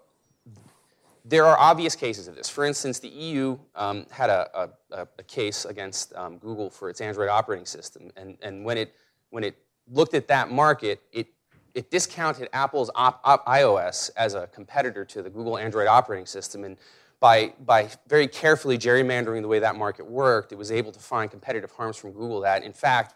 [1.24, 2.48] there are obvious cases of this.
[2.48, 7.00] For instance, the EU um, had a, a, a, case against um, Google for its
[7.00, 8.94] Android operating system, and, and when, it,
[9.30, 9.56] when it
[9.90, 11.28] looked at that market, it
[11.76, 16.64] it discounted Apple's op, op, iOS as a competitor to the Google Android operating system.
[16.64, 16.78] And
[17.20, 21.30] by, by very carefully gerrymandering the way that market worked, it was able to find
[21.30, 23.14] competitive harms from Google that, in fact,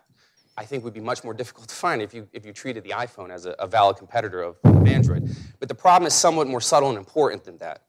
[0.59, 2.91] I think would be much more difficult to find if you, if you treated the
[2.91, 5.35] iPhone as a, a valid competitor of, of Android.
[5.59, 7.83] But the problem is somewhat more subtle and important than that.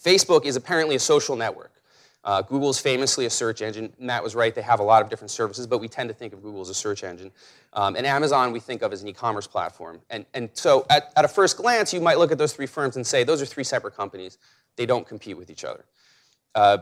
[0.00, 1.79] Facebook is apparently a social network.
[2.22, 3.92] Uh, Google is famously a search engine.
[3.98, 6.32] Matt was right, they have a lot of different services, but we tend to think
[6.34, 7.30] of Google as a search engine.
[7.72, 10.00] Um, and Amazon we think of as an e commerce platform.
[10.10, 12.96] And, and so at, at a first glance, you might look at those three firms
[12.96, 14.36] and say, those are three separate companies.
[14.76, 15.84] They don't compete with each other.
[16.54, 16.78] Uh,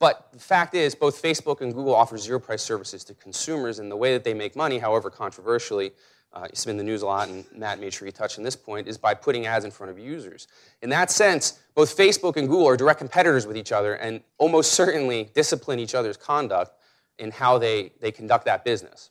[0.00, 3.90] but the fact is, both Facebook and Google offer zero price services to consumers, and
[3.90, 5.92] the way that they make money, however controversially,
[6.32, 8.44] uh, it's been in the news a lot, and Matt made sure he touched on
[8.44, 10.46] this point, is by putting ads in front of users.
[10.82, 14.72] In that sense, both Facebook and Google are direct competitors with each other and almost
[14.72, 16.72] certainly discipline each other's conduct
[17.18, 19.10] in how they, they conduct that business.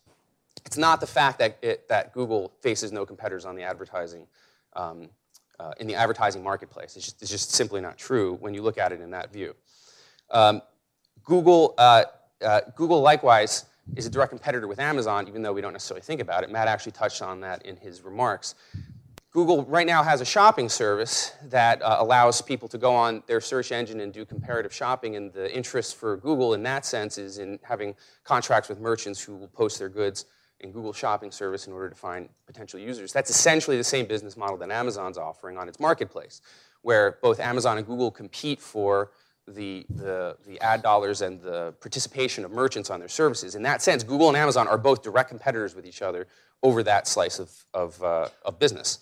[0.66, 4.28] It's not the fact that, it, that Google faces no competitors on the advertising
[4.74, 5.10] um,
[5.60, 6.96] uh, in the advertising marketplace.
[6.96, 9.56] It's just, it's just, simply not true when you look at it in that view.
[10.30, 10.62] Um,
[11.24, 12.04] Google, uh,
[12.42, 16.22] uh, Google likewise is a direct competitor with Amazon, even though we don't necessarily think
[16.22, 16.52] about it.
[16.52, 18.56] Matt actually touched on that in his remarks.
[19.32, 23.40] Google right now has a shopping service that uh, allows people to go on their
[23.40, 25.16] search engine and do comparative shopping.
[25.16, 29.36] And the interest for Google in that sense is in having contracts with merchants who
[29.36, 30.26] will post their goods
[30.62, 33.14] in Google Shopping Service in order to find potential users.
[33.14, 36.42] That's essentially the same business model that Amazon's offering on its marketplace,
[36.82, 39.12] where both Amazon and Google compete for
[39.48, 43.56] the, the, the ad dollars and the participation of merchants on their services.
[43.56, 46.28] In that sense, Google and Amazon are both direct competitors with each other
[46.64, 49.00] over that slice of, of, uh, of business.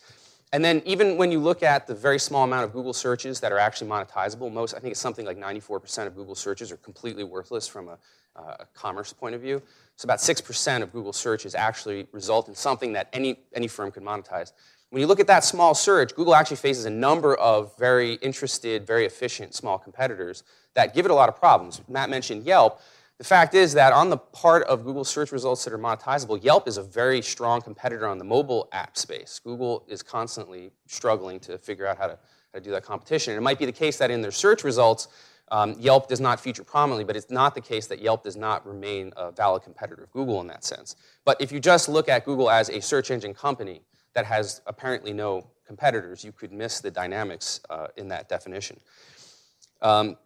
[0.54, 3.52] And then even when you look at the very small amount of Google searches that
[3.52, 7.24] are actually monetizable, most, I think it's something like 94% of Google searches are completely
[7.24, 7.98] worthless from a,
[8.36, 9.62] uh, a commerce point of view.
[9.98, 14.04] So about 6% of Google searches actually result in something that any, any firm could
[14.04, 14.52] monetize.
[14.90, 18.86] When you look at that small search, Google actually faces a number of very interested,
[18.86, 20.44] very efficient small competitors
[20.74, 21.82] that give it a lot of problems.
[21.90, 22.80] Matt mentioned Yelp.
[23.18, 26.68] The fact is that on the part of Google search results that are monetizable, Yelp
[26.68, 29.40] is a very strong competitor on the mobile app space.
[29.44, 32.20] Google is constantly struggling to figure out how to,
[32.54, 33.34] how to do that competition.
[33.34, 35.08] And it might be the case that in their search results,
[35.50, 38.66] um, Yelp does not feature prominently, but it's not the case that Yelp does not
[38.68, 40.96] remain a valid competitor of Google in that sense.
[41.24, 43.82] But if you just look at Google as a search engine company
[44.16, 48.80] that has apparently no competitors, you could miss the dynamics uh, in that definition.
[49.82, 50.18] Um,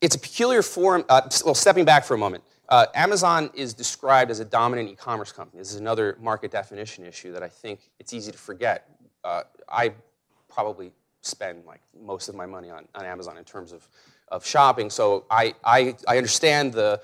[0.00, 2.44] it's a peculiar form, uh, well, stepping back for a moment.
[2.68, 5.60] Uh, Amazon is described as a dominant e-commerce company.
[5.60, 8.90] This is another market definition issue that I think it's easy to forget.
[9.24, 9.94] Uh, I
[10.48, 13.88] probably spend like most of my money on, on Amazon in terms of,
[14.28, 17.00] of shopping, so I, I, I understand the,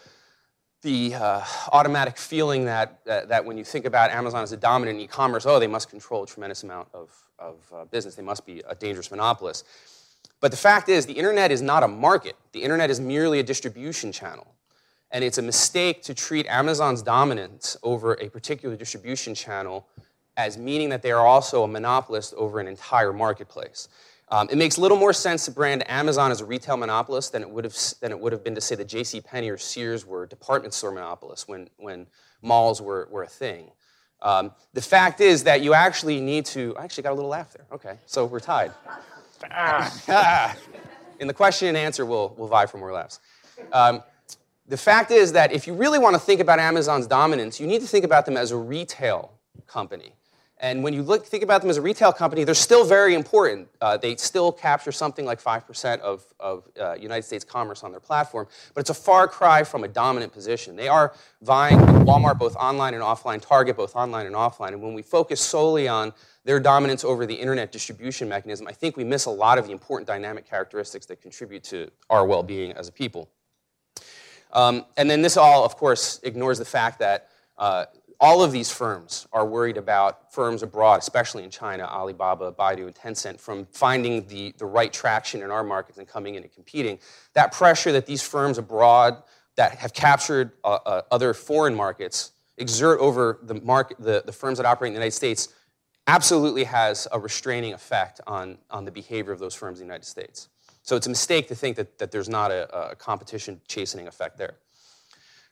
[0.83, 5.01] the uh, automatic feeling that, that, that, when you think about Amazon as a dominant
[5.01, 8.17] e-commerce, oh, they must control a tremendous amount of, of uh, business.
[8.17, 9.65] They must be a dangerous monopolist.
[10.41, 12.35] But the fact is, the internet is not a market.
[12.51, 14.47] The internet is merely a distribution channel.
[15.13, 19.87] And it's a mistake to treat Amazon's dominance over a particular distribution channel
[20.37, 23.89] as meaning that they are also a monopolist over an entire marketplace.
[24.33, 27.51] Um, it makes little more sense to brand Amazon as a retail monopolist than it
[27.51, 29.21] would have, than it would have been to say that J.C.
[29.21, 32.07] Penney or Sears were department store monopolists when, when
[32.41, 33.71] malls were, were a thing.
[34.23, 36.75] Um, the fact is that you actually need to.
[36.79, 37.67] I actually got a little laugh there.
[37.73, 38.73] Okay, so we're tied.
[39.51, 40.57] Ah.
[41.21, 43.21] In the question and answer, we'll, we'll vie for more laughs.
[43.71, 44.03] Um,
[44.67, 47.83] the fact is that if you really want to think about Amazon's dominance, you need
[47.83, 49.33] to think about them as a retail
[49.67, 50.15] company.
[50.63, 53.69] And when you look, think about them as a retail company, they're still very important.
[53.81, 57.99] Uh, they still capture something like 5% of, of uh, United States commerce on their
[57.99, 60.77] platform, but it's a far cry from a dominant position.
[60.77, 64.69] They are vying with Walmart both online and offline, Target both online and offline.
[64.69, 66.13] And when we focus solely on
[66.45, 69.73] their dominance over the internet distribution mechanism, I think we miss a lot of the
[69.73, 73.29] important dynamic characteristics that contribute to our well being as a people.
[74.53, 77.87] Um, and then this all, of course, ignores the fact that uh,
[78.23, 82.95] all of these firms are worried about firms abroad, especially in China, Alibaba, Baidu, and
[82.95, 87.01] Tencent, from finding the, the right traction in our markets and coming in and competing.
[87.35, 89.25] That pressure that these firms abroad
[89.57, 94.57] that have captured uh, uh, other foreign markets exert over the, market, the, the firms
[94.59, 95.49] that operate in the United States
[96.07, 100.07] absolutely has a restraining effect on, on the behavior of those firms in the United
[100.07, 100.49] States.
[100.83, 104.39] So it's a mistake to think that, that there's not a, a competition chastening effect
[104.39, 104.59] there.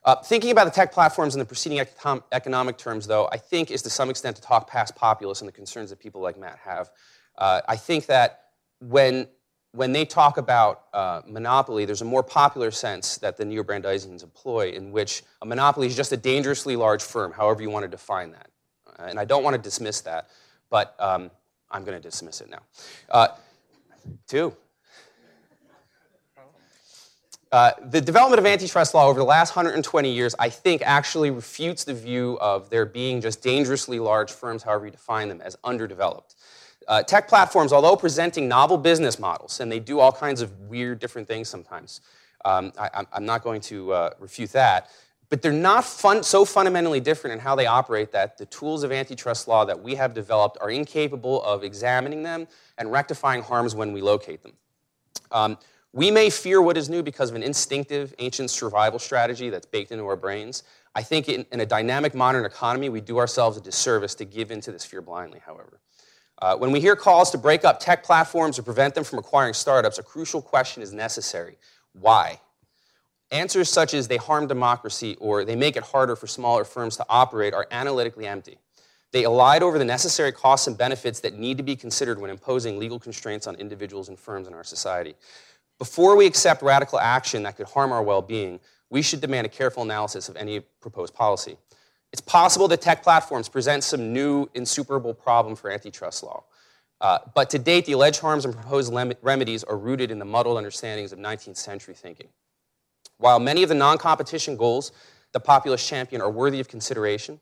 [0.02, 3.70] Uh, thinking about the tech platforms in the preceding econ- economic terms, though, I think
[3.70, 6.58] is to some extent to talk past populists and the concerns that people like Matt
[6.64, 6.90] have.
[7.36, 8.44] Uh, I think that
[8.80, 9.28] when,
[9.72, 14.70] when they talk about uh, monopoly, there's a more popular sense that the neo-Brandeisians employ
[14.70, 18.32] in which a monopoly is just a dangerously large firm, however you want to define
[18.32, 18.48] that.
[18.86, 20.28] Uh, and I don't want to dismiss that,
[20.70, 21.30] but um,
[21.70, 22.62] I'm going to dismiss it now.
[23.10, 23.28] Uh,
[24.26, 24.56] two.
[27.52, 31.82] Uh, the development of antitrust law over the last 120 years, I think, actually refutes
[31.82, 36.36] the view of there being just dangerously large firms, however you define them, as underdeveloped.
[36.86, 41.00] Uh, tech platforms, although presenting novel business models, and they do all kinds of weird,
[41.00, 42.00] different things sometimes,
[42.44, 44.88] um, I, am not going to uh, refute that,
[45.28, 48.92] but they're not fun, so fundamentally different in how they operate that the tools of
[48.92, 52.46] antitrust law that we have developed are incapable of examining them
[52.78, 54.52] and rectifying harms when we locate them.
[55.32, 55.58] Um,
[55.92, 59.90] we may fear what is new because of an instinctive, ancient survival strategy that's baked
[59.90, 60.62] into our brains.
[60.94, 64.50] I think in, in a dynamic modern economy, we do ourselves a disservice to give
[64.50, 65.80] into this fear blindly, however.
[66.40, 69.52] Uh, when we hear calls to break up tech platforms or prevent them from acquiring
[69.52, 71.56] startups, a crucial question is necessary
[71.92, 72.40] why?
[73.32, 77.06] Answers such as they harm democracy or they make it harder for smaller firms to
[77.08, 78.58] operate are analytically empty.
[79.12, 82.78] They allied over the necessary costs and benefits that need to be considered when imposing
[82.78, 85.14] legal constraints on individuals and firms in our society.
[85.80, 89.48] Before we accept radical action that could harm our well being, we should demand a
[89.48, 91.56] careful analysis of any proposed policy.
[92.12, 96.44] It's possible that tech platforms present some new, insuperable problem for antitrust law.
[97.00, 100.24] Uh, but to date, the alleged harms and proposed lem- remedies are rooted in the
[100.26, 102.28] muddled understandings of 19th century thinking.
[103.16, 104.92] While many of the non competition goals
[105.32, 107.40] the populist champion are worthy of consideration,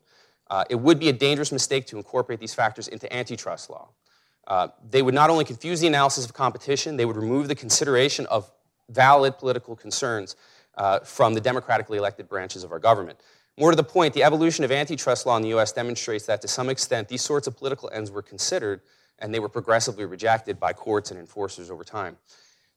[0.49, 3.89] uh, it would be a dangerous mistake to incorporate these factors into antitrust law.
[4.49, 8.25] Uh, they would not only confuse the analysis of competition, they would remove the consideration
[8.25, 8.51] of
[8.89, 10.35] valid political concerns
[10.75, 13.19] uh, from the democratically elected branches of our government.
[13.57, 16.47] More to the point, the evolution of antitrust law in the US demonstrates that to
[16.47, 18.81] some extent these sorts of political ends were considered
[19.19, 22.17] and they were progressively rejected by courts and enforcers over time.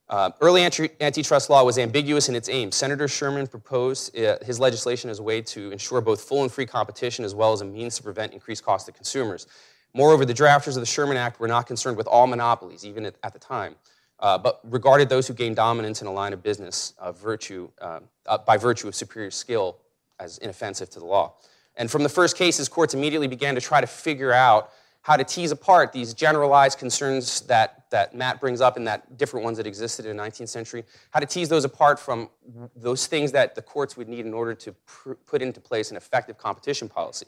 [0.09, 2.71] Uh, early anti- antitrust law was ambiguous in its aim.
[2.71, 6.67] Senator Sherman proposed uh, his legislation as a way to ensure both full and free
[6.67, 9.47] competition as well as a means to prevent increased costs to consumers.
[9.95, 13.17] Moreover, the drafters of the Sherman Act were not concerned with all monopolies, even at,
[13.23, 13.75] at the time,
[14.21, 18.39] uh, but regarded those who gained dominance in a line of business virtue, uh, uh,
[18.39, 19.79] by virtue of superior skill
[20.19, 21.35] as inoffensive to the law.
[21.77, 24.71] And from the first cases, courts immediately began to try to figure out
[25.03, 29.43] how to tease apart these generalized concerns that, that Matt brings up and that different
[29.43, 32.31] ones that existed in the 19th century, how to tease those apart from
[32.77, 35.97] those things that the courts would need in order to pr- put into place an
[35.97, 37.27] effective competition policy.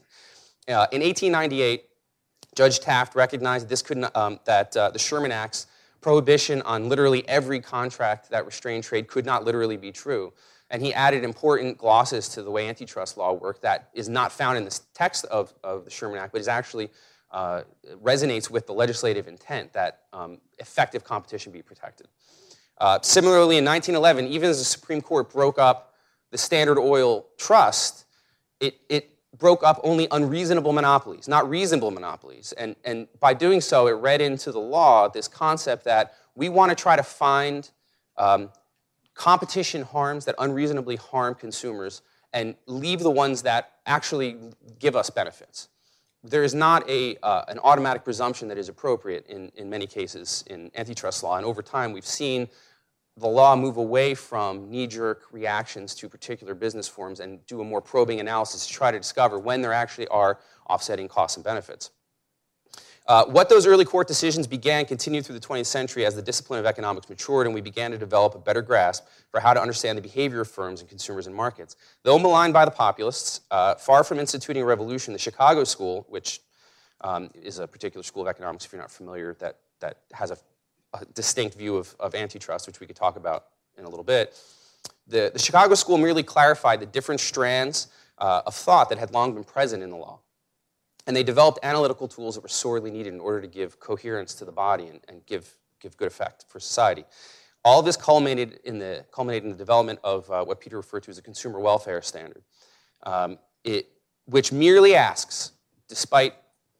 [0.69, 1.85] Uh, in 1898,
[2.55, 5.67] Judge Taft recognized this could not, um, that uh, the Sherman Act's
[6.01, 10.33] prohibition on literally every contract that restrained trade could not literally be true
[10.71, 14.59] and he added important glosses to the way antitrust law worked that is not found
[14.59, 16.91] in the text of, of the Sherman Act, but is actually
[17.31, 17.63] uh,
[18.03, 22.09] resonates with the legislative intent that um, effective competition be protected.
[22.79, 25.95] Uh, similarly, in 1911, even as the Supreme Court broke up
[26.33, 28.07] the Standard Oil Trust,
[28.59, 32.53] it, it broke up only unreasonable monopolies, not reasonable monopolies.
[32.53, 36.71] And, and by doing so, it read into the law this concept that we want
[36.71, 37.71] to try to find
[38.17, 38.51] um,
[39.15, 44.37] competition harms that unreasonably harm consumers and leave the ones that actually
[44.79, 45.69] give us benefits.
[46.23, 50.43] There is not a, uh, an automatic presumption that is appropriate in, in many cases
[50.49, 51.37] in antitrust law.
[51.37, 52.49] And over time, we've seen
[53.17, 57.65] the law move away from knee jerk reactions to particular business forms and do a
[57.65, 61.91] more probing analysis to try to discover when there actually are offsetting costs and benefits.
[63.07, 66.59] Uh, what those early court decisions began continued through the 20th century as the discipline
[66.59, 69.99] of economics matured and we began to develop a better grasp for how to understand
[69.99, 71.77] the behavior of firms and consumers and markets.
[72.03, 76.41] Though maligned by the populists, uh, far from instituting a revolution, the Chicago School, which
[77.03, 80.39] um, is a particular school of economics, if you're not familiar, that, that has a,
[80.95, 84.37] a distinct view of, of antitrust, which we could talk about in a little bit.
[85.07, 89.35] The, the Chicago School merely clarified the different strands uh, of thought that had long
[89.35, 90.21] been present in the law.
[91.07, 94.45] And they developed analytical tools that were sorely needed in order to give coherence to
[94.45, 97.05] the body and, and give, give good effect for society.
[97.65, 101.11] All this culminated in the, culminated in the development of uh, what Peter referred to
[101.11, 102.43] as a consumer welfare standard,
[103.03, 103.89] um, it,
[104.27, 105.53] which merely asks,
[105.89, 106.35] despite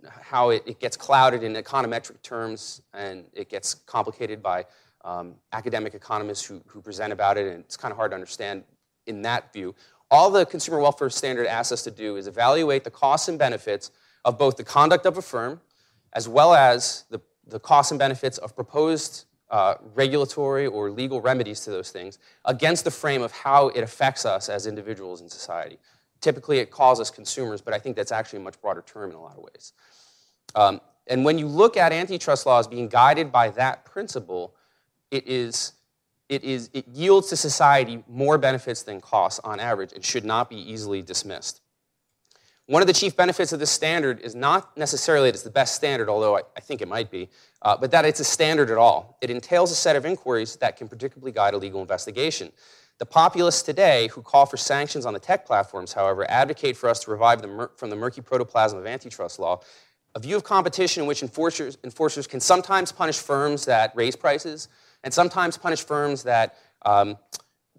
[0.09, 4.65] how it, it, gets clouded in econometric terms and it gets complicated by
[5.05, 8.65] um, academic economists who, who present about it, and it's kind of hard to understand
[9.07, 9.75] in that view.
[10.11, 13.91] All the consumer welfare standard asks us to do is evaluate the costs and benefits
[14.25, 15.61] of both the conduct of a firm
[16.15, 21.61] as well as the, the costs and benefits of proposed uh, regulatory or legal remedies
[21.61, 25.79] to those things against the frame of how it affects us as individuals in society.
[26.25, 29.15] Typically, it calls us consumers, but I think that's actually a much broader term in
[29.15, 29.75] a lot of ways.
[30.55, 34.55] Um, and when you look at antitrust laws being guided by that principle,
[35.11, 35.75] it is
[36.31, 40.49] it, is, it yields to society more benefits than costs on average and should not
[40.49, 41.61] be easily dismissed.
[42.65, 45.75] One of the chief benefits of this standard is not necessarily that it's the best
[45.75, 47.29] standard, although I, I think it might be,
[47.61, 49.19] uh, but that it's a standard at all.
[49.21, 52.51] It entails a set of inquiries that can predictably guide a legal investigation.
[52.99, 57.01] The populists today who call for sanctions on the tech platforms, however, advocate for us
[57.01, 59.61] to revive the from the murky protoplasm of antitrust law.
[60.15, 64.69] A view of competition in which enforcers, enforcers can sometimes punish firms that raise prices
[65.03, 67.19] and sometimes punish firms that um,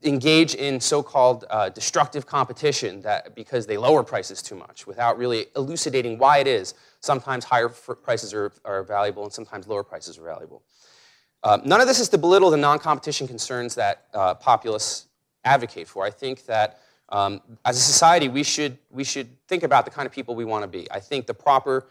[0.03, 5.45] engage in so-called uh, destructive competition that because they lower prices too much without really
[5.55, 6.74] elucidating why it is.
[6.99, 10.61] Sometimes higher prices are, are valuable and sometimes lower prices are valuable
[11.43, 15.07] uh, none of this is to belittle the non-competition concerns that uh, populists
[15.43, 16.79] advocate for i think that
[17.09, 20.45] um, as a society we should, we should think about the kind of people we
[20.45, 21.88] want to be i think the proper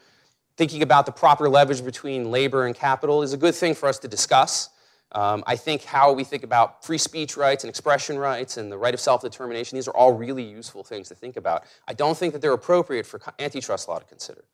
[0.56, 3.98] thinking about the proper leverage between labor and capital is a good thing for us
[3.98, 4.70] to discuss
[5.14, 8.76] um, I think how we think about free speech rights and expression rights and the
[8.76, 11.64] right of self determination, these are all really useful things to think about.
[11.86, 14.44] I don't think that they're appropriate for antitrust law to consider.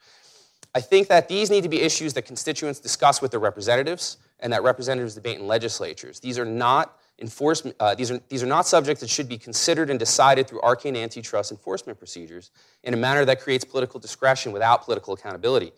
[0.74, 4.52] I think that these need to be issues that constituents discuss with their representatives and
[4.52, 6.20] that representatives debate in legislatures.
[6.20, 9.90] These are not enforcement, uh, these, are, these are not subjects that should be considered
[9.90, 12.50] and decided through arcane antitrust enforcement procedures
[12.82, 15.72] in a manner that creates political discretion without political accountability.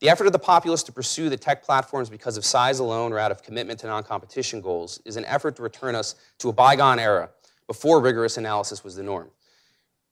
[0.00, 3.18] The effort of the populace to pursue the tech platforms because of size alone or
[3.18, 6.52] out of commitment to non competition goals is an effort to return us to a
[6.52, 7.30] bygone era
[7.68, 9.30] before rigorous analysis was the norm.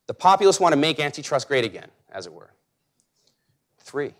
[0.07, 2.51] The populace want to make antitrust great again, as it were.
[3.79, 4.13] Three.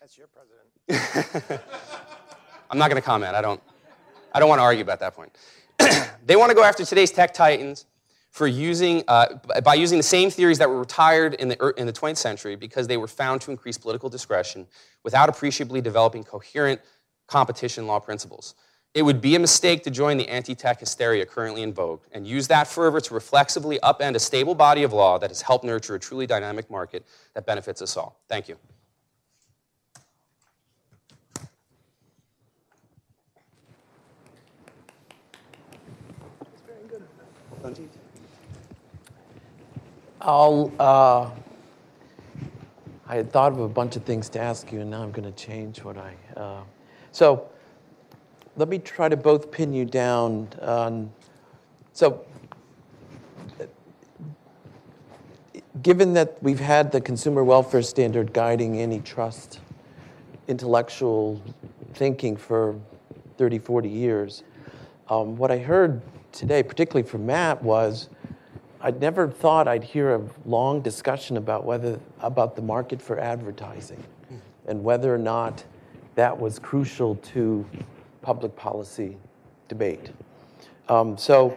[0.00, 0.68] That's your president.
[2.70, 3.34] I'm not going to comment.
[3.34, 3.60] I don't,
[4.32, 5.36] I don't want to argue about that point.
[6.26, 7.86] they want to go after today's tech titans
[8.30, 9.34] for using, uh,
[9.64, 12.86] by using the same theories that were retired in the, in the 20th century because
[12.86, 14.66] they were found to increase political discretion
[15.04, 16.80] without appreciably developing coherent
[17.26, 18.54] competition law principles.
[18.94, 22.26] It would be a mistake to join the anti tech hysteria currently in vogue and
[22.26, 25.94] use that fervor to reflexively upend a stable body of law that has helped nurture
[25.94, 28.20] a truly dynamic market that benefits us all.
[28.28, 28.56] Thank you.
[40.20, 41.30] I'll, uh,
[43.06, 45.30] I had thought of a bunch of things to ask you, and now I'm going
[45.30, 46.14] to change what I.
[46.36, 46.62] Uh,
[47.12, 47.48] so
[48.56, 51.12] let me try to both pin you down on.
[51.92, 52.24] So,
[55.82, 59.60] given that we've had the consumer welfare standard guiding antitrust
[60.48, 61.40] intellectual
[61.94, 62.78] thinking for
[63.36, 64.42] 30, 40 years,
[65.08, 66.00] um, what I heard
[66.32, 68.08] today, particularly from Matt, was
[68.80, 74.02] I'd never thought I'd hear a long discussion about whether about the market for advertising
[74.66, 75.64] and whether or not
[76.14, 77.64] that was crucial to
[78.22, 79.16] public policy
[79.68, 80.10] debate.
[80.88, 81.56] Um, so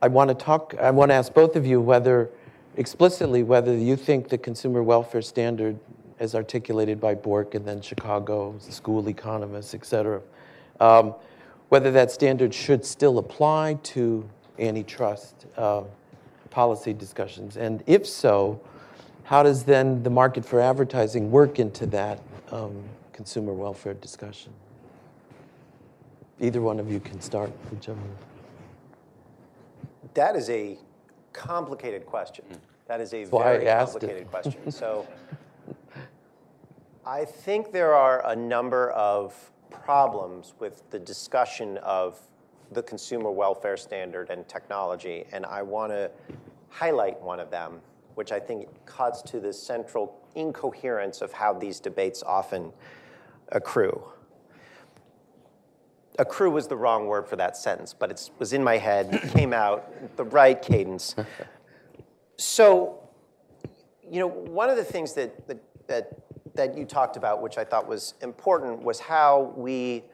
[0.00, 0.74] I want to talk.
[0.80, 2.30] I want to ask both of you whether
[2.76, 5.78] explicitly whether you think the consumer welfare standard,
[6.20, 10.20] as articulated by Bork and then Chicago school economists, et cetera,
[10.80, 11.14] um,
[11.68, 15.46] whether that standard should still apply to antitrust.
[15.56, 15.82] Uh,
[16.52, 17.56] policy discussions?
[17.56, 18.60] And if so,
[19.24, 22.20] how does then the market for advertising work into that
[22.52, 24.52] um, consumer welfare discussion?
[26.40, 27.98] Either one of you can start, whichever.
[30.14, 30.78] That is a
[31.32, 32.44] complicated question.
[32.86, 34.60] That is a very complicated question.
[34.70, 35.06] So
[37.06, 42.20] I think there are a number of problems with the discussion of
[42.72, 46.10] the consumer welfare standard and technology, and I want to
[46.68, 47.80] highlight one of them,
[48.14, 52.72] which I think cuts to the central incoherence of how these debates often
[53.50, 54.02] accrue.
[56.18, 59.52] Accrue was the wrong word for that sentence, but it was in my head, came
[59.52, 61.14] out, the right cadence.
[62.36, 63.08] So,
[64.10, 67.64] you know, one of the things that, that, that, that you talked about, which I
[67.64, 70.04] thought was important, was how we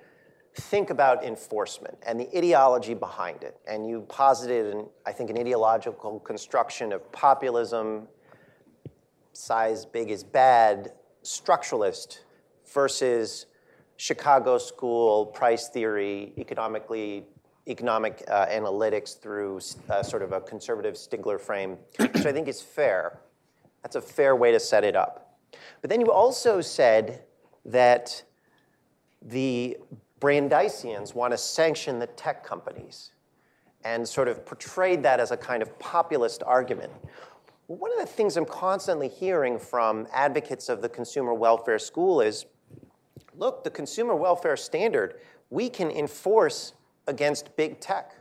[0.61, 3.56] think about enforcement and the ideology behind it.
[3.66, 8.09] And you posited, an, I think, an ideological construction of populism,
[9.32, 10.92] size big is bad,
[11.22, 12.20] structuralist,
[12.72, 13.46] versus
[13.96, 17.24] Chicago school, price theory, economically
[17.66, 22.62] economic uh, analytics through uh, sort of a conservative Stigler frame, which I think is
[22.62, 23.20] fair.
[23.82, 25.38] That's a fair way to set it up.
[25.82, 27.24] But then you also said
[27.66, 28.22] that
[29.20, 29.76] the
[30.21, 33.12] Brandeisians want to sanction the tech companies
[33.85, 36.93] and sort of portrayed that as a kind of populist argument.
[37.69, 42.47] one of the things I'm constantly hearing from advocates of the consumer welfare school is
[43.37, 46.73] look, the consumer welfare standard, we can enforce
[47.07, 48.12] against big tech.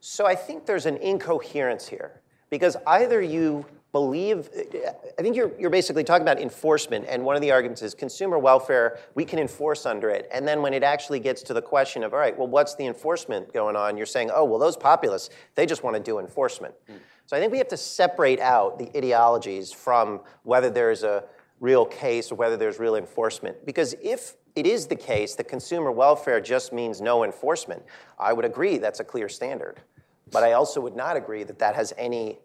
[0.00, 4.48] So I think there's an incoherence here because either you believe,
[5.18, 8.38] I think you're, you're basically talking about enforcement, and one of the arguments is consumer
[8.38, 10.28] welfare, we can enforce under it.
[10.32, 12.86] And then when it actually gets to the question of, all right, well, what's the
[12.86, 13.98] enforcement going on?
[13.98, 16.74] You're saying, oh, well, those populists, they just want to do enforcement.
[16.90, 16.94] Mm.
[17.26, 21.24] So I think we have to separate out the ideologies from whether there's a
[21.60, 23.64] real case or whether there's real enforcement.
[23.66, 27.82] Because if it is the case that consumer welfare just means no enforcement,
[28.18, 29.80] I would agree that's a clear standard.
[30.30, 32.38] But I also would not agree that that has any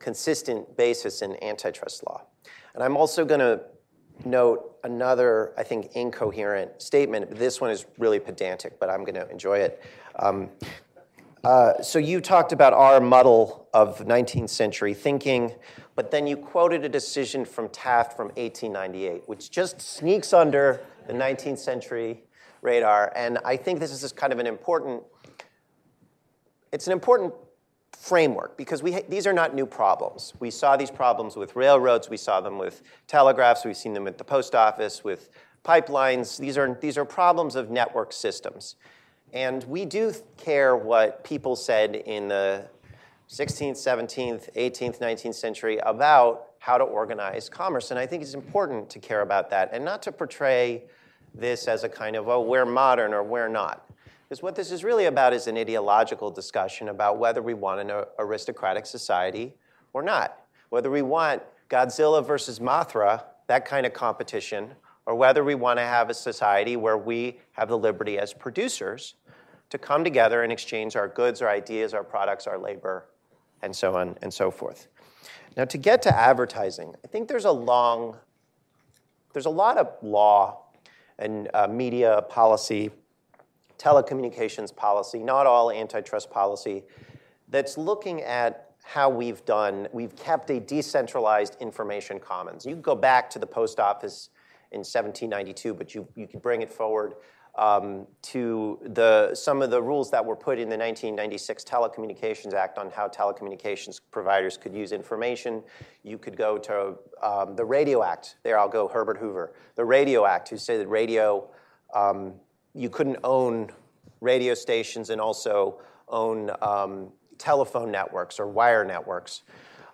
[0.00, 2.22] consistent basis in antitrust law.
[2.74, 3.60] And I'm also going to
[4.24, 7.36] note another, I think, incoherent statement.
[7.36, 9.82] This one is really pedantic, but I'm going to enjoy it.
[10.18, 10.50] Um,
[11.42, 15.52] uh, so you talked about our muddle of 19th century thinking,
[15.94, 21.12] but then you quoted a decision from Taft from 1898, which just sneaks under the
[21.14, 22.24] 19th century
[22.62, 23.12] radar.
[23.16, 25.02] And I think this is kind of an important,
[26.72, 27.32] it's an important
[27.96, 30.32] framework because we, these are not new problems.
[30.40, 34.18] We saw these problems with railroads, we saw them with telegraphs, we've seen them at
[34.18, 35.30] the post office, with
[35.64, 36.38] pipelines.
[36.38, 38.76] These are, these are problems of network systems.
[39.32, 42.66] And we do care what people said in the
[43.28, 47.90] 16th, 17th, 18th, 19th century about how to organize commerce.
[47.90, 50.82] And I think it's important to care about that and not to portray
[51.34, 53.89] this as a kind of, oh, we're modern or we're not.
[54.30, 58.04] Because what this is really about is an ideological discussion about whether we want an
[58.20, 59.56] aristocratic society
[59.92, 60.38] or not.
[60.68, 64.70] Whether we want Godzilla versus Mothra, that kind of competition,
[65.04, 69.16] or whether we want to have a society where we have the liberty as producers
[69.68, 73.06] to come together and exchange our goods, our ideas, our products, our labor,
[73.62, 74.86] and so on and so forth.
[75.56, 78.16] Now, to get to advertising, I think there's a long,
[79.32, 80.66] there's a lot of law
[81.18, 82.92] and uh, media policy,
[83.80, 86.84] telecommunications policy, not all antitrust policy,
[87.48, 92.66] that's looking at how we've done, we've kept a decentralized information commons.
[92.66, 94.30] You can go back to the post office
[94.72, 97.14] in 1792, but you, you can bring it forward
[97.56, 102.78] um, to the, some of the rules that were put in the 1996 Telecommunications Act
[102.78, 105.62] on how telecommunications providers could use information.
[106.02, 108.36] You could go to um, the Radio Act.
[108.44, 109.52] There, I'll go Herbert Hoover.
[109.74, 111.48] The Radio Act, who said that radio,
[111.94, 112.34] um,
[112.74, 113.70] you couldn't own
[114.20, 117.08] radio stations and also own um,
[117.38, 119.42] telephone networks or wire networks.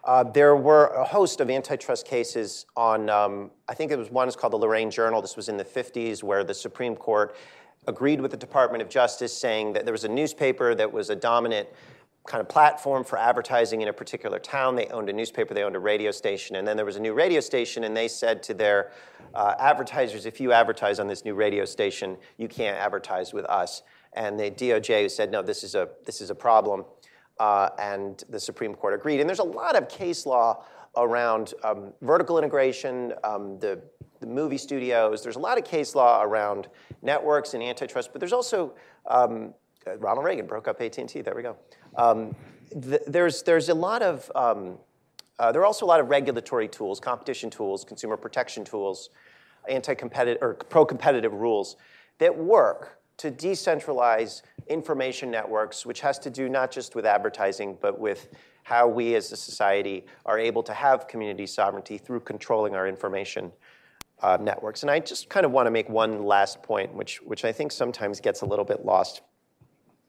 [0.04, 4.28] Uh, there were a host of antitrust cases on, um, I think it was one
[4.28, 5.20] is called the Lorain Journal.
[5.20, 7.34] This was in the 50s, where the Supreme Court
[7.88, 11.16] agreed with the Department of Justice, saying that there was a newspaper that was a
[11.16, 11.68] dominant
[12.26, 14.74] kind of platform for advertising in a particular town.
[14.74, 17.14] They owned a newspaper, they owned a radio station, and then there was a new
[17.14, 18.92] radio station, and they said to their
[19.34, 23.82] uh, advertisers, if you advertise on this new radio station, you can't advertise with us.
[24.14, 26.84] And the DOJ said, no, this is a, this is a problem
[27.38, 29.20] uh, and the Supreme Court agreed.
[29.20, 30.64] And there's a lot of case law
[30.96, 33.82] around um, vertical integration, um, the,
[34.20, 35.22] the, movie studios.
[35.22, 36.68] There's a lot of case law around
[37.02, 38.74] networks and antitrust, but there's also
[39.06, 39.52] um,
[39.98, 41.20] Ronald Reagan broke up AT&T.
[41.20, 41.56] There we go.
[41.96, 42.34] Um,
[42.70, 44.78] th- there's there's a lot of um,
[45.38, 49.10] uh, there are also a lot of regulatory tools, competition tools, consumer protection tools,
[49.68, 51.76] anti-competitive or pro-competitive rules
[52.18, 57.98] that work to decentralize information networks, which has to do not just with advertising, but
[57.98, 58.28] with
[58.62, 63.52] how we as a society are able to have community sovereignty through controlling our information
[64.22, 64.82] uh, networks.
[64.82, 67.72] And I just kind of want to make one last point, which, which I think
[67.72, 69.22] sometimes gets a little bit lost.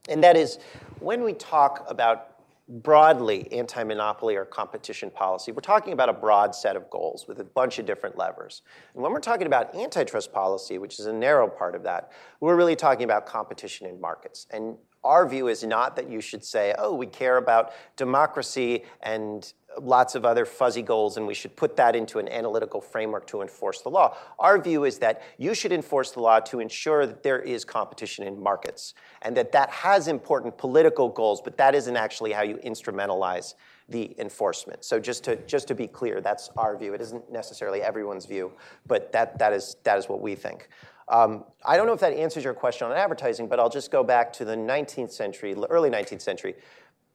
[0.08, 0.60] And that is
[0.99, 2.34] when we talk about
[2.70, 7.39] broadly anti monopoly or competition policy, we're talking about a broad set of goals with
[7.39, 8.62] a bunch of different levers.
[8.93, 12.55] And when we're talking about antitrust policy, which is a narrow part of that, we're
[12.55, 14.47] really talking about competition in markets.
[14.51, 14.78] And
[15.08, 20.16] our view is not that you should say, oh, we care about democracy and lots
[20.16, 23.82] of other fuzzy goals, and we should put that into an analytical framework to enforce
[23.82, 24.18] the law.
[24.39, 28.26] Our view is that you should enforce the law to ensure that there is competition
[28.26, 32.58] in markets, and that that has important political goals, but that isn't actually how you
[32.58, 33.53] instrumentalize
[33.89, 34.84] the enforcement.
[34.84, 36.93] So just to just to be clear, that's our view.
[36.93, 38.51] It isn't necessarily everyone's view,
[38.86, 40.70] but that that is that is what we think.
[41.10, 44.03] Um, I don't know if that answers your question on advertising, but I'll just go
[44.03, 46.55] back to the 19th century, early 19th century.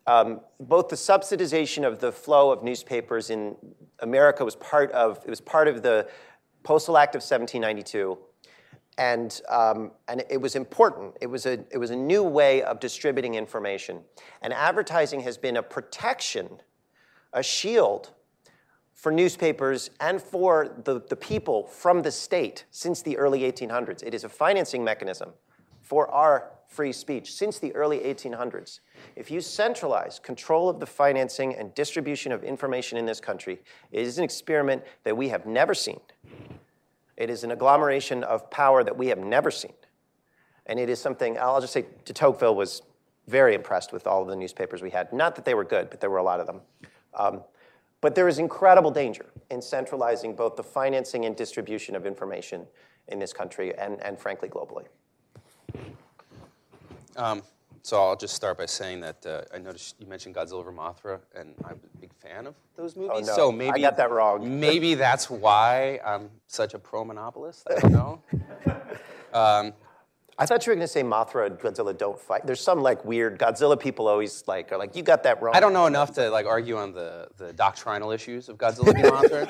[0.07, 3.57] Um, both the subsidization of the flow of newspapers in
[4.01, 6.09] America was part of it was part of the
[6.65, 8.19] Postal Act of 1792,
[8.99, 11.17] and um, and it was important.
[11.21, 14.01] It was a it was a new way of distributing information,
[14.41, 16.49] and advertising has been a protection,
[17.33, 18.11] a shield
[19.03, 24.01] for newspapers and for the, the people from the state since the early 1800s.
[24.05, 25.31] It is a financing mechanism
[25.81, 28.79] for our free speech since the early 1800s.
[29.17, 34.03] If you centralize control of the financing and distribution of information in this country, it
[34.07, 35.99] is an experiment that we have never seen.
[37.17, 39.75] It is an agglomeration of power that we have never seen.
[40.67, 42.83] And it is something, I'll just say, de Tocqueville was
[43.27, 45.13] very impressed with all of the newspapers we had.
[45.13, 46.61] Not that they were good, but there were a lot of them.
[47.15, 47.43] Um,
[48.03, 52.67] but there is incredible danger in centralizing both the financing and distribution of information
[53.09, 54.85] in this country and, and frankly, globally.
[57.17, 57.43] Um,
[57.83, 61.21] so I'll just start by saying that uh, I noticed you mentioned Godzilla over Mothra,
[61.35, 63.11] and I'm a big fan of those movies.
[63.15, 63.37] Oh, no.
[63.37, 64.61] So maybe I got that wrong.
[64.61, 67.67] maybe that's why I'm such a pro monopolist.
[67.71, 68.23] I don't know.
[69.33, 69.73] um,
[70.43, 72.45] I thought you were going to say Mothra and Godzilla don't fight.
[72.45, 75.55] There's some like weird Godzilla people always like are like you got that wrong.
[75.55, 79.03] I don't know enough to like argue on the, the doctrinal issues of Godzilla v
[79.03, 79.49] Mothra,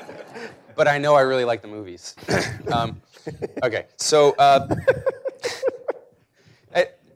[0.75, 2.15] but I know I really like the movies.
[2.71, 3.01] um,
[3.63, 4.35] okay, so.
[4.37, 4.67] Uh,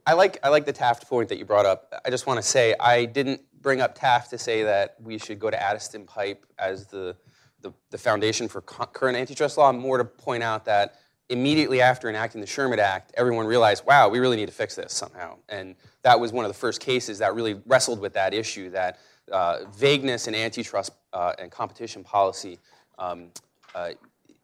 [0.08, 1.94] I like, I like the Taft point that you brought up.
[2.06, 5.38] I just want to say I didn't bring up Taft to say that we should
[5.38, 7.18] go to Addyston Pipe as the,
[7.62, 10.96] the, the foundation for current antitrust law, more to point out that
[11.30, 14.94] immediately after enacting the Sherman Act, everyone realized, wow, we really need to fix this
[14.94, 15.38] somehow.
[15.50, 19.00] And that was one of the first cases that really wrestled with that issue that
[19.32, 22.60] uh, vagueness in antitrust uh, and competition policy
[22.98, 23.28] um,
[23.76, 23.90] uh,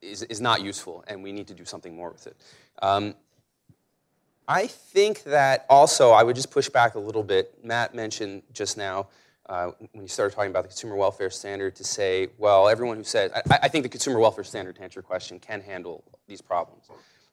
[0.01, 2.35] is, is not useful, and we need to do something more with it.
[2.81, 3.15] Um,
[4.45, 7.63] I think that also, I would just push back a little bit.
[7.63, 9.07] Matt mentioned just now,
[9.47, 13.03] uh, when you started talking about the consumer welfare standard, to say, well, everyone who
[13.03, 16.41] says, I, I, think the consumer welfare standard, to answer your question, can handle these
[16.41, 16.85] problems.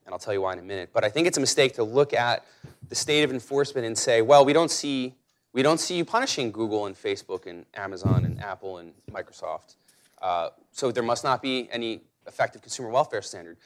[0.05, 0.91] And I'll tell you why in a minute.
[0.93, 2.45] But I think it's a mistake to look at
[2.89, 5.15] the state of enforcement and say, well, we don't see,
[5.53, 9.77] we don't see you punishing Google and Facebook and Amazon and Apple and Microsoft.
[10.21, 13.57] Uh, so there must not be any effective consumer welfare standard.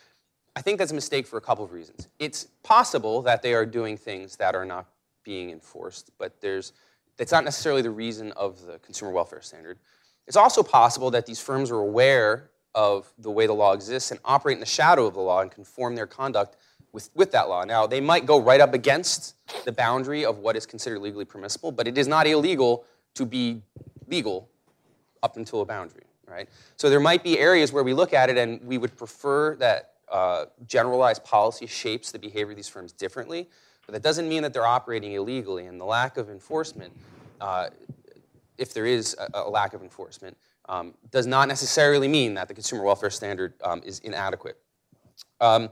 [0.55, 2.09] I think that's a mistake for a couple of reasons.
[2.19, 4.87] It's possible that they are doing things that are not
[5.25, 6.73] being enforced, but there's,
[7.17, 9.79] that's not necessarily the reason of the consumer welfare standard.
[10.27, 14.19] It's also possible that these firms are aware of the way the law exists and
[14.25, 16.57] operate in the shadow of the law and conform their conduct
[16.93, 17.65] with, with that law.
[17.65, 19.35] Now, they might go right up against
[19.65, 22.85] the boundary of what is considered legally permissible, but it is not illegal
[23.15, 23.63] to be
[24.09, 24.49] legal
[25.23, 26.49] up until a boundary, right?
[26.77, 29.93] So there might be areas where we look at it and we would prefer that
[30.11, 33.49] uh, generalized policy shapes the behavior of these firms differently,
[33.87, 35.67] but that doesn't mean that they're operating illegally.
[35.67, 36.93] And the lack of enforcement,
[37.41, 37.69] uh,
[38.59, 40.37] if there is a, a lack of enforcement,
[40.69, 44.59] um, does not necessarily mean that the consumer welfare standard um, is inadequate.
[45.41, 45.71] Um,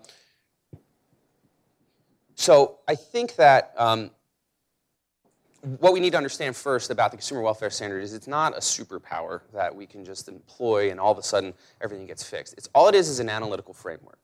[2.34, 4.10] so I think that um,
[5.78, 8.60] what we need to understand first about the consumer welfare standard is it's not a
[8.60, 12.54] superpower that we can just employ and all of a sudden everything gets fixed.
[12.58, 14.18] It's all it is is an analytical framework.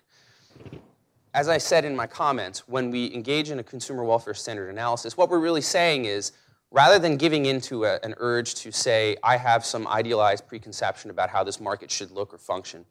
[1.39, 5.17] As I said in my comments, when we engage in a consumer welfare standard analysis,
[5.17, 6.33] what we're really saying is
[6.73, 11.31] rather than giving into a, an urge to say, I have some idealized preconception about
[11.31, 12.85] how this market should look or function,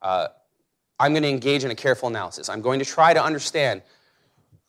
[0.00, 0.28] uh,
[0.98, 2.48] I'm going to engage in a careful analysis.
[2.48, 3.82] I'm going to try to understand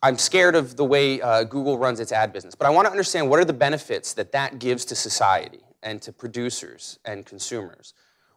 [0.03, 2.91] I'm scared of the way uh, Google runs its ad business, but I want to
[2.91, 7.93] understand what are the benefits that that gives to society and to producers and consumers.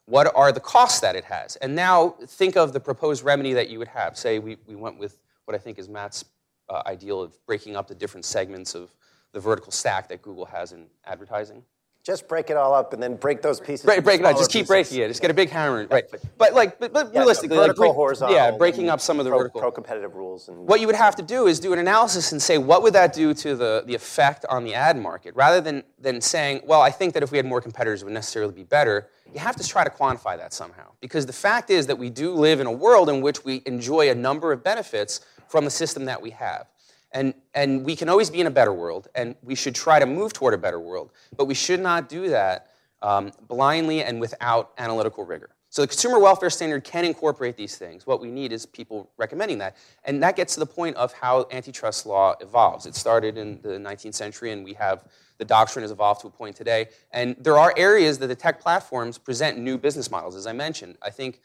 [0.07, 1.57] What are the costs that it has?
[1.57, 4.17] And now think of the proposed remedy that you would have.
[4.17, 6.25] Say we, we went with what I think is Matt's
[6.69, 8.95] uh, ideal of breaking up the different segments of
[9.33, 11.63] the vertical stack that Google has in advertising.
[12.05, 13.87] Just break it all up and then break those pieces.
[13.87, 14.37] Break, break it up.
[14.37, 14.69] Just keep pieces.
[14.69, 15.09] breaking it.
[15.09, 15.87] Just get a big hammer.
[15.91, 16.05] Right.
[16.37, 18.37] But like, but, but Yeah, realistically, vertical, like break- horizontal.
[18.37, 19.61] Yeah, breaking up some of the pro, vertical.
[19.63, 22.59] pro-competitive rules and What you would have to do is do an analysis and say,
[22.59, 25.35] what would that do to the, the effect on the ad market?
[25.35, 28.13] Rather than, than saying, well, I think that if we had more competitors, it would
[28.13, 30.91] necessarily be better, you have to try to quantify that somehow.
[31.01, 34.11] Because the fact is that we do live in a world in which we enjoy
[34.11, 36.67] a number of benefits from the system that we have.
[37.15, 40.07] And, and we can always be in a better world, and we should try to
[40.07, 41.13] move toward a better world.
[41.37, 45.51] But we should not do that um, blindly and without analytical rigor.
[45.75, 48.07] So the consumer welfare standard can incorporate these things.
[48.07, 49.77] What we need is people recommending that.
[50.05, 52.87] And that gets to the point of how antitrust law evolves.
[52.87, 55.05] It started in the 19th century, and we have
[55.39, 56.87] the doctrine has evolved to a point today.
[57.13, 60.97] And there are areas that the tech platforms present new business models, as I mentioned.
[61.03, 61.41] I think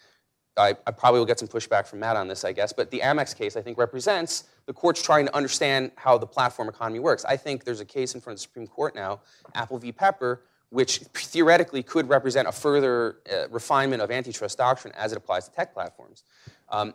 [0.60, 2.99] I, I, probably will get some pushback from Matt on this, I guess, but the
[2.99, 7.26] Amex case, I think, represents the courts trying to understand how the platform economy works.
[7.26, 9.22] I think there's a case in front of the Supreme Court now,
[9.55, 9.91] Apple v.
[9.91, 15.47] Pepper, which theoretically could represent a further uh, refinement of antitrust doctrine as it applies
[15.47, 16.24] to tech platforms.
[16.70, 16.93] Um,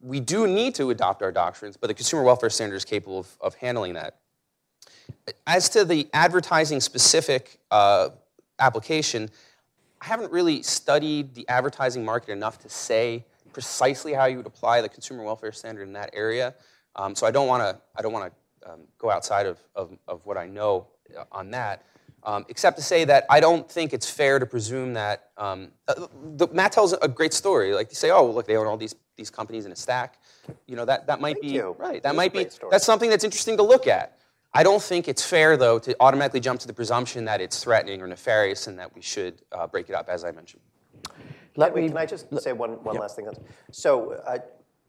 [0.00, 3.36] we do need to adopt our doctrines, but the consumer welfare standard is capable of,
[3.40, 4.16] of handling that.
[5.46, 8.10] As to the advertising specific uh,
[8.58, 9.30] application,
[10.00, 14.80] I haven't really studied the advertising market enough to say precisely how you would apply
[14.80, 16.54] the consumer welfare standard in that area.
[16.96, 19.96] Um, so I don't want to I don't want to um, go outside of, of,
[20.06, 21.84] of, what I know uh, on that,
[22.24, 26.06] um, except to say that I don't think it's fair to presume that um, uh,
[26.36, 27.72] the, Matt tells a great story.
[27.72, 30.18] Like you say, oh, well, look, they own all these these companies in a stack.
[30.66, 31.76] You know that that might Thank be you.
[31.78, 32.02] right.
[32.02, 32.70] That is might be story.
[32.70, 34.18] that's something that's interesting to look at.
[34.54, 38.00] I don't think it's fair, though, to automatically jump to the presumption that it's threatening
[38.00, 40.62] or nefarious and that we should uh, break it up, as I mentioned.
[41.56, 41.88] Let Wait, me.
[41.88, 43.28] can I just say one, one last thing?
[43.72, 44.38] So, uh,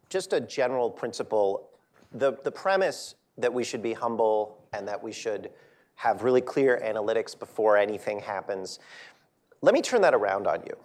[0.08, 1.70] just a general principle
[2.12, 5.50] the, the premise that we should be humble and that we should
[5.96, 8.78] have really clear analytics before anything happens,
[9.62, 10.76] let me turn that around on you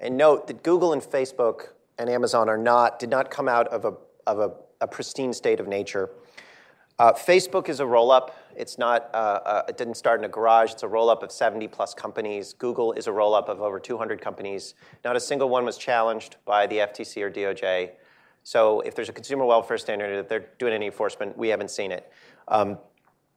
[0.00, 3.84] and note that Google and Facebook and Amazon are not, did not come out of
[3.84, 3.94] a,
[4.26, 6.10] of a, a pristine state of nature.
[6.98, 8.36] Uh, Facebook is a roll up.
[8.56, 10.72] It's not, uh, uh, it didn't start in a garage.
[10.72, 12.54] It's a roll up of 70 plus companies.
[12.54, 14.74] Google is a roll up of over 200 companies.
[15.04, 17.92] Not a single one was challenged by the FTC or DOJ.
[18.42, 21.92] So if there's a consumer welfare standard, if they're doing any enforcement, we haven't seen
[21.92, 22.12] it.
[22.48, 22.78] Um,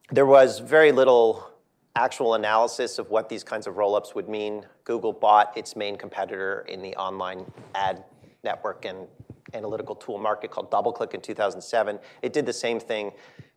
[0.10, 1.48] there was very little
[1.96, 6.66] actual analysis of what these kinds of roll-ups would mean, Google bought its main competitor
[6.68, 7.46] in the online
[7.76, 8.06] ad
[8.44, 9.08] network and
[9.54, 12.00] analytical tool market called DoubleClick in 2007.
[12.22, 13.12] It did the same thing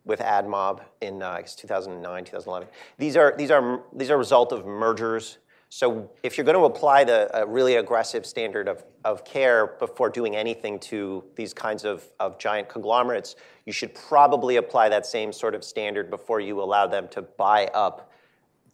[0.05, 2.68] with AdMob in uh, I guess 2009, 2011.
[2.98, 5.38] These are these are these are a result of mergers.
[5.70, 10.09] So if you're going to apply the a really aggressive standard of, of care before
[10.09, 13.34] doing anything to these kinds of, of giant conglomerates,
[13.66, 17.66] you should probably apply that same sort of standard before you allow them to buy
[17.74, 18.12] up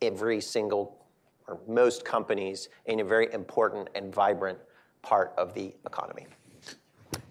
[0.02, 0.98] every single
[1.46, 4.58] or most companies in a very important and vibrant
[5.02, 6.26] part of the economy.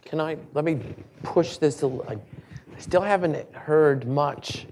[0.01, 0.79] Can I, let me
[1.21, 2.21] push this a little.
[2.79, 4.65] Still haven't heard much.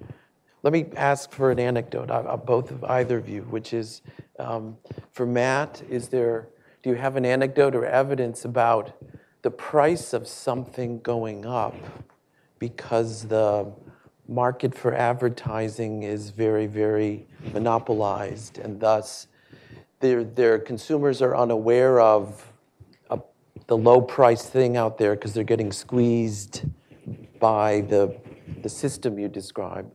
[0.63, 4.01] Let me ask for an anecdote, of, both of either of you, which is
[4.39, 4.77] um,
[5.11, 6.47] for Matt, is there,
[6.83, 8.91] do you have an anecdote or evidence about
[9.41, 11.75] the price of something going up
[12.59, 13.71] because the
[14.27, 19.27] market for advertising is very, very monopolized, and thus
[19.99, 22.51] their, their consumers are unaware of
[23.09, 23.19] a,
[23.67, 26.63] the low price thing out there because they're getting squeezed
[27.39, 28.15] by the,
[28.61, 29.91] the system you describe.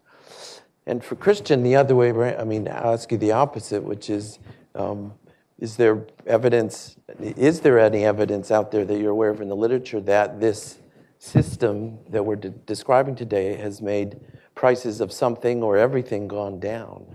[0.87, 4.11] And for Kristian, the other way around, I mean, I'll ask you the opposite, which
[4.11, 4.39] is
[4.75, 5.15] um,
[5.59, 9.55] is there evidence, is there any evidence out there that you're aware of in the
[9.55, 10.81] literature that this
[11.19, 14.19] system that we're de- describing today has made
[14.57, 17.07] prices of something or everything gone down.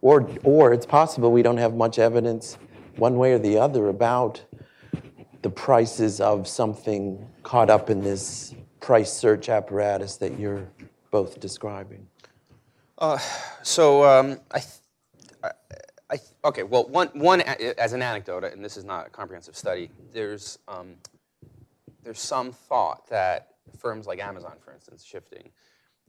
[0.00, 2.56] Or, or it's possible we don't have much evidence
[2.96, 4.40] one way or the other about
[5.42, 10.68] the prices of something caught up in this price search apparatus that you're
[11.10, 12.06] both describing.
[12.98, 13.18] Uh,
[13.62, 14.62] so um, I,
[15.44, 15.50] I,
[16.10, 16.62] I, okay.
[16.62, 19.90] Well, one, one as an anecdote, and this is not a comprehensive study.
[20.12, 20.94] There's um,
[22.02, 25.50] there's some thought that firms like Amazon, for instance, shifting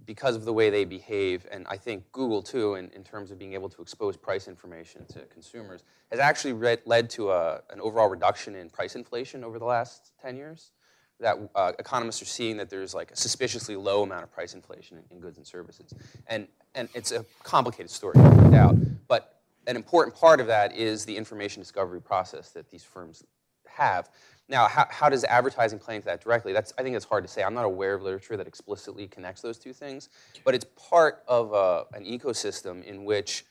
[0.05, 3.37] because of the way they behave, and I think Google too, in, in terms of
[3.37, 8.07] being able to expose price information to consumers, has actually led to a, an overall
[8.07, 10.71] reduction in price inflation over the last 10 years.
[11.19, 14.97] That uh, economists are seeing that there's like a suspiciously low amount of price inflation
[14.97, 15.93] in, in goods and services.
[16.27, 18.75] And, and it's a complicated story, no doubt.
[19.07, 23.23] But an important part of that is the information discovery process that these firms
[23.67, 24.09] have.
[24.47, 26.53] Now, how, how does advertising play into that directly?
[26.53, 27.43] That's, I think it's hard to say.
[27.43, 30.09] I'm not aware of literature that explicitly connects those two things,
[30.43, 33.45] but it's part of a, an ecosystem in which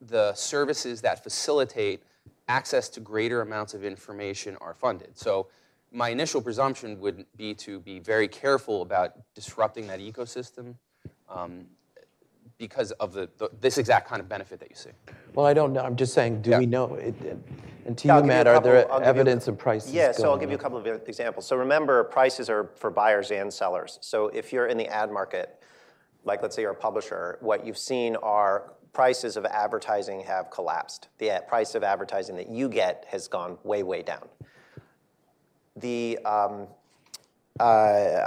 [0.00, 2.02] the services that facilitate
[2.46, 5.18] access to greater amounts of information are funded.
[5.18, 5.48] So
[5.92, 10.74] my initial presumption would be to be very careful about disrupting that ecosystem
[11.28, 11.66] um,
[12.58, 14.90] because of the, the, this exact kind of benefit that you see.
[15.34, 15.82] Well, I don't know.
[15.82, 16.58] I'm just saying, do Yeah.
[16.58, 16.94] we know?
[16.94, 17.14] It,
[17.86, 19.92] and to Yeah, you, give you Matt, are there I'll give you- evidence of prices?
[19.92, 21.46] Yeah, so I'll give you a couple of examples.
[21.46, 23.98] So remember, prices are for buyers and sellers.
[24.02, 25.62] So if you're in the ad market,
[26.24, 31.08] like let's say you're a publisher, what you've seen are prices of advertising have collapsed.
[31.18, 34.26] The price of advertising that you get has gone way, way down.
[35.76, 36.68] The um,
[37.58, 37.62] uh,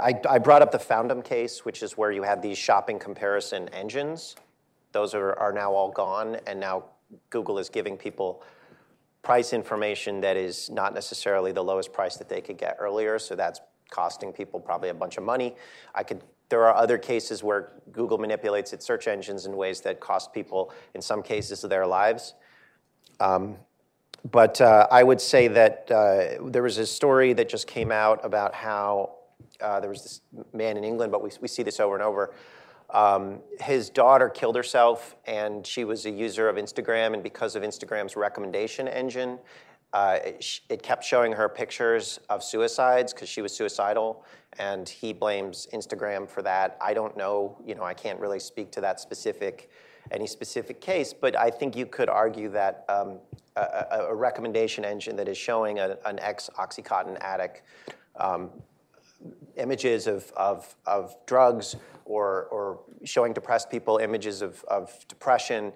[0.02, 3.68] I, I brought up the Foundem case, which is where you had these shopping comparison
[3.68, 4.36] engines.
[4.92, 6.84] Those are, are now all gone, and now
[7.30, 8.42] Google is giving people
[9.22, 13.18] price information that is not necessarily the lowest price that they could get earlier.
[13.18, 15.54] So that's costing people probably a bunch of money.
[15.94, 16.22] I could.
[16.48, 20.72] There are other cases where Google manipulates its search engines in ways that cost people,
[20.94, 22.34] in some cases, their lives.
[23.20, 23.56] Um,
[24.30, 28.24] but uh, I would say that uh, there was a story that just came out
[28.24, 29.16] about how
[29.60, 30.20] uh, there was this
[30.52, 32.34] man in England, but we, we see this over and over.
[32.90, 37.14] Um, his daughter killed herself, and she was a user of Instagram.
[37.14, 39.38] And because of Instagram's recommendation engine,
[39.92, 44.24] uh, it, it kept showing her pictures of suicides because she was suicidal,
[44.58, 46.76] and he blames Instagram for that.
[46.80, 49.70] I don't know, you know, I can't really speak to that specific,
[50.10, 53.18] any specific case, but I think you could argue that um,
[53.56, 57.62] a, a, recommendation engine that is showing a, an ex-OxyContin addict
[58.16, 58.50] um,
[59.56, 65.72] images of, of, of drugs or, or showing depressed people images of, of depression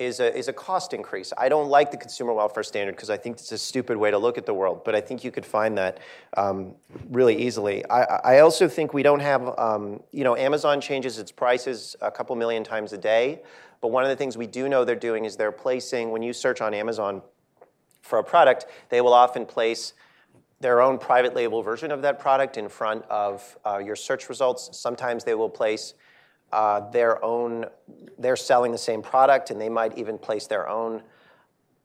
[0.00, 1.30] is a, is a cost increase.
[1.36, 4.16] I don't like the consumer welfare standard because I think it's a stupid way to
[4.16, 6.00] look at the world, but I think you could find that
[6.38, 6.74] um,
[7.10, 7.84] really easily.
[7.90, 12.10] I, I also think we don't have, um, you know, Amazon changes its prices a
[12.10, 13.42] couple million times a day,
[13.82, 16.32] but one of the things we do know they're doing is they're placing, when you
[16.32, 17.20] search on Amazon
[18.00, 19.92] for a product, they will often place
[20.60, 24.78] their own private label version of that product in front of uh, your search results.
[24.78, 25.92] Sometimes they will place
[26.52, 27.66] uh, their own,
[28.18, 31.02] they're selling the same product, and they might even place their own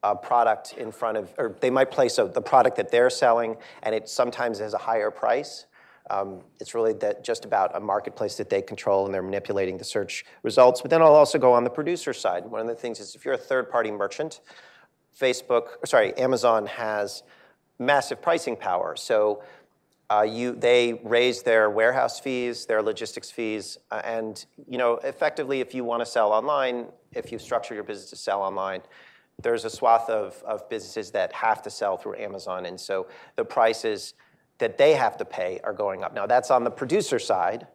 [0.04, 3.58] uh, product in front of, or they might place a, the product that they're selling,
[3.84, 5.66] and it sometimes has a higher price.
[6.10, 9.84] Um, it's really that just about a marketplace that they control and they're manipulating the
[9.84, 10.82] search results.
[10.82, 12.46] But then I'll also go on the producer side.
[12.46, 14.42] One of the things is if you're a third party merchant,
[15.20, 17.24] Facebook, sorry, Amazon has
[17.80, 18.96] massive pricing power.
[18.96, 19.42] So
[20.10, 25.62] uh, you, they raise their warehouse fees, their logistics fees, uh, and you know, effectively,
[25.62, 28.82] if you want to sell online, if you structure your business to sell online,
[29.42, 33.44] there's a swath of, of businesses that have to sell through Amazon, and so the
[33.44, 34.14] prices
[34.60, 36.14] that they have to pay are going up.
[36.14, 37.68] Now, that's on the producer side,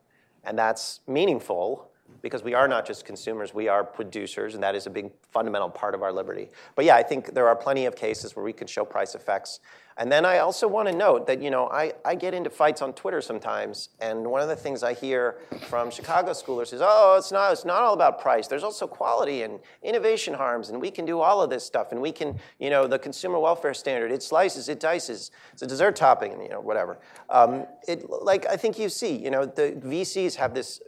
[0.44, 1.90] and that's meaningful
[2.22, 5.70] because we are not just consumers, we are producers, and that is a big fundamental
[5.70, 6.48] part of our liberty.
[6.74, 9.60] But yeah, I think there are plenty of cases where we can show price effects
[10.00, 12.80] and then I also want to note that, you know, I, I get into fights
[12.80, 15.36] on Twitter sometimes, and one of the things I hear
[15.68, 18.46] from Chicago schoolers is, oh, it's not, it's not all about price.
[18.46, 22.00] There's also quality and innovation harms, and we can do all of this stuff, and
[22.00, 25.96] we can, you know, the consumer welfare standard, it slices, it dices, it's a dessert
[25.96, 26.98] topping, and, you know, whatever.
[27.28, 30.80] Um, it, like I think you see, you know, the VCs have this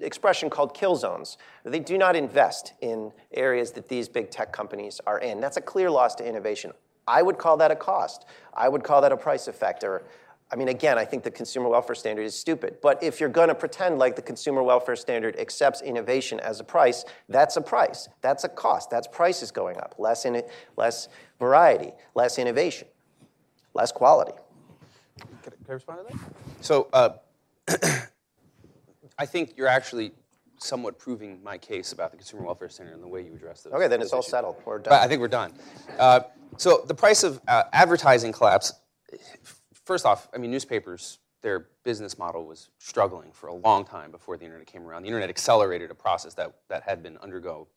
[0.00, 1.36] expression called kill zones.
[1.62, 5.42] They do not invest in areas that these big tech companies are in.
[5.42, 6.72] That's a clear loss to innovation.
[7.06, 8.26] I would call that a cost.
[8.54, 9.84] I would call that a price effect.
[9.84, 10.04] Or,
[10.50, 12.78] I mean, again, I think the consumer welfare standard is stupid.
[12.82, 16.64] But if you're going to pretend like the consumer welfare standard accepts innovation as a
[16.64, 18.08] price, that's a price.
[18.22, 18.90] That's a cost.
[18.90, 19.94] That's prices going up.
[19.98, 20.42] Less, in
[20.76, 22.88] less variety, less innovation,
[23.74, 24.32] less quality.
[25.42, 26.24] Can I respond to that?
[26.60, 27.10] So, uh,
[29.18, 30.12] I think you're actually
[30.58, 33.72] somewhat proving my case about the consumer welfare Center and the way you address those.
[33.72, 34.30] Okay, then it's all issues.
[34.30, 34.56] settled.
[34.64, 34.90] We're done.
[34.90, 35.52] But I think we're done.
[35.98, 36.20] Uh,
[36.56, 38.72] so the price of uh, advertising collapse.
[39.84, 44.36] First off, I mean, newspapers, their business model was struggling for a long time before
[44.36, 45.02] the internet came around.
[45.02, 47.68] The internet accelerated a process that, that had been undergo,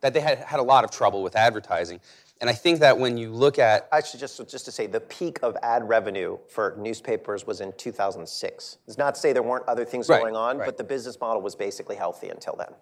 [0.00, 2.00] that they had had a lot of trouble with advertising.
[2.40, 5.40] And I think that when you look at actually just just to say the peak
[5.42, 8.78] of ad revenue for newspapers was in 2006.
[8.86, 10.66] It's not to say there weren't other things Right, going on, right.
[10.66, 12.72] but the business model was basically healthy until then.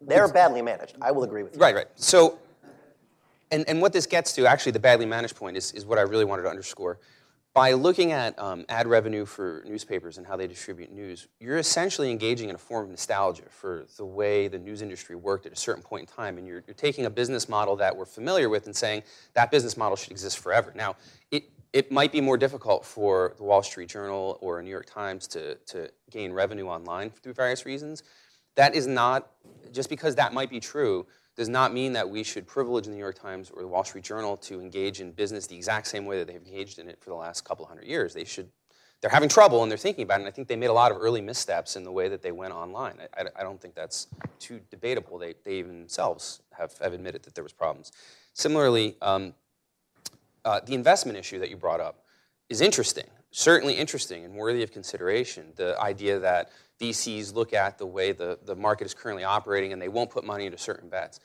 [0.00, 0.96] They're badly managed.
[1.02, 1.60] I will agree with you.
[1.60, 1.88] Right, right.
[1.96, 2.38] So,
[3.50, 6.02] and, and what this gets to, actually, the badly managed point is, is what I
[6.02, 6.98] really wanted to underscore.
[7.58, 12.08] By looking at um, ad revenue for newspapers and how they distribute news, you're essentially
[12.08, 15.56] engaging in a form of nostalgia for the way the news industry worked at a
[15.56, 16.38] certain point in time.
[16.38, 19.02] And you're, you're taking a business model that we're familiar with and saying
[19.34, 20.72] that business model should exist forever.
[20.76, 20.94] Now,
[21.32, 25.26] it, it might be more difficult for the Wall Street Journal or New York Times
[25.26, 28.04] to, to gain revenue online through various reasons.
[28.54, 29.32] That is not,
[29.72, 31.06] just because that might be true,
[31.38, 34.02] does not mean that we should privilege the New York Times or the Wall Street
[34.02, 37.10] Journal to engage in business the exact same way that they've engaged in it for
[37.10, 38.12] the last couple hundred years.
[38.12, 38.48] They should,
[39.00, 40.22] they're having trouble and they're thinking about it.
[40.22, 42.32] And I think they made a lot of early missteps in the way that they
[42.32, 42.96] went online.
[43.16, 44.08] I, I, don't think that's
[44.40, 45.16] too debatable.
[45.16, 47.92] They, they even themselves have, have admitted that there was problems.
[48.32, 49.32] Similarly, um,
[50.44, 52.02] uh, the investment issue that you brought up
[52.48, 55.52] is interesting, certainly interesting and worthy of consideration.
[55.54, 56.50] The idea that
[56.80, 60.24] VCs look at the way the, the market is currently operating and they won't put
[60.24, 61.20] money into certain bets.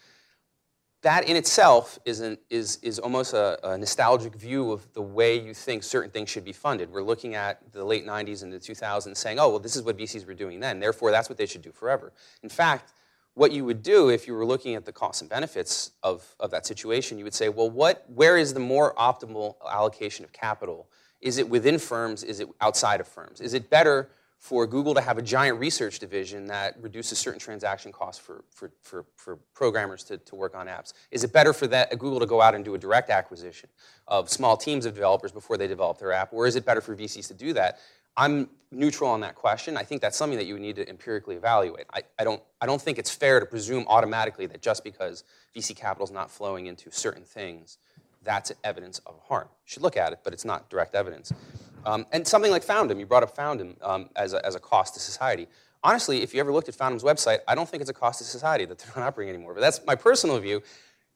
[1.03, 5.37] That in itself is, an, is, is almost a, a nostalgic view of the way
[5.39, 6.89] you think certain things should be funded.
[6.89, 9.97] We're looking at the late 90s and the 2000s saying, oh, well, this is what
[9.97, 12.13] VCs were doing then, therefore that's what they should do forever.
[12.41, 12.93] In fact,
[13.35, 16.51] what you would do if you were looking at the costs and benefits of, of
[16.51, 20.87] that situation, you would say, well, what, where is the more optimal allocation of capital?
[21.19, 22.23] Is it within firms?
[22.23, 23.41] Is it outside of firms?
[23.41, 24.09] Is it better
[24.43, 28.73] for Google to have a giant research division that reduces certain transaction costs for, for,
[28.81, 30.91] for, for programmers to, to work on apps?
[31.11, 33.69] Is it better for that, Google to go out and do a direct acquisition
[34.05, 36.33] of small teams of developers before they develop their app?
[36.33, 37.79] Or is it better for VCs to do that?
[38.17, 39.77] I'm neutral on that question.
[39.77, 41.85] I think that's something that you need to empirically evaluate.
[41.93, 45.23] I, I, don't, I don't think it's fair to presume automatically that just because
[45.55, 47.77] VC capital is not flowing into certain things,
[48.21, 49.47] that's evidence of harm.
[49.49, 51.31] You should look at it, but it's not direct evidence.
[51.85, 54.93] Um, and something like Foundem, you brought up Foundem um, as, a, as a cost
[54.95, 55.47] to society.
[55.83, 58.25] Honestly, if you ever looked at Foundem's website, I don't think it's a cost to
[58.25, 59.53] society that they're not operating anymore.
[59.53, 60.61] But that's my personal view.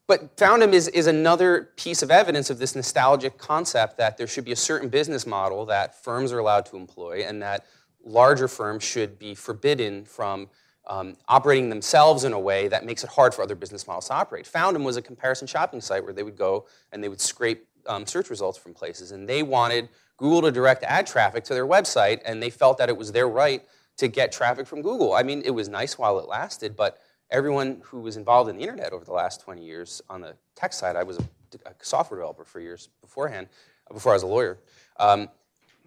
[0.07, 4.45] But Foundem is, is another piece of evidence of this nostalgic concept that there should
[4.45, 7.65] be a certain business model that firms are allowed to employ and that
[8.05, 10.49] larger firms should be forbidden from
[10.87, 14.13] um, operating themselves in a way that makes it hard for other business models to
[14.13, 14.45] operate.
[14.45, 18.05] Foundem was a comparison shopping site where they would go and they would scrape um,
[18.05, 22.21] search results from places, and they wanted Google to direct ad traffic to their website,
[22.25, 23.63] and they felt that it was their right
[23.97, 25.13] to get traffic from Google.
[25.13, 26.99] I mean, it was nice while it lasted, but
[27.29, 30.73] everyone who was involved in the internet over the last 20 years on the tech
[30.73, 31.23] side, I was a,
[31.81, 33.47] software developer for years beforehand,
[33.91, 34.59] before I was a lawyer,
[34.99, 35.29] um,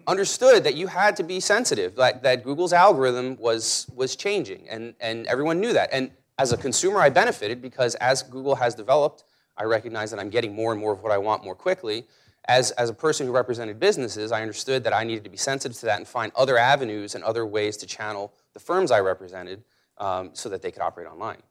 [0.07, 4.95] understood that you had to be sensitive, that, that Google's algorithm was, was changing, and,
[4.99, 5.89] and everyone knew that.
[5.91, 9.23] And as a consumer, I benefited because as Google has developed,
[9.57, 12.05] I recognize that I'm getting more and more of what I want more quickly,
[12.45, 15.77] as, as a person who represented businesses, I understood that I needed to be sensitive
[15.79, 19.63] to that and find other avenues and other ways to channel the firms I represented
[19.97, 21.41] um, so that they could operate online.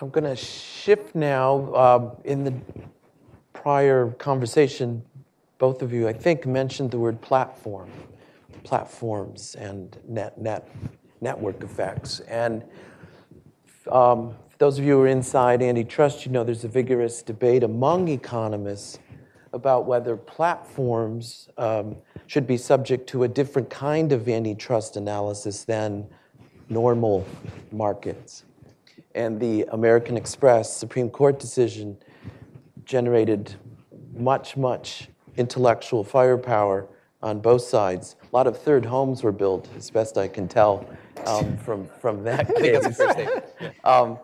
[0.00, 1.72] I'm going to shift now.
[1.72, 2.54] Uh, in the
[3.52, 5.02] prior conversation,
[5.58, 7.90] both of you, I think, mentioned the word platform,
[8.62, 10.68] platforms, and net, net,
[11.20, 12.20] network effects.
[12.20, 12.62] And
[13.90, 18.08] um, those of you who are inside antitrust, you know there's a vigorous debate among
[18.08, 18.98] economists
[19.52, 21.96] about whether platforms um,
[22.26, 26.06] should be subject to a different kind of antitrust analysis than
[26.68, 27.24] normal
[27.70, 28.44] markets.
[29.14, 31.96] And the American Express Supreme Court decision
[32.84, 33.54] generated
[34.14, 36.88] much, much intellectual firepower
[37.22, 38.16] on both sides.
[38.22, 40.88] A lot of third homes were built, as best I can tell
[41.26, 42.56] um, from, from that case.
[42.56, 43.74] I think that's a fair statement.
[43.84, 44.18] Um,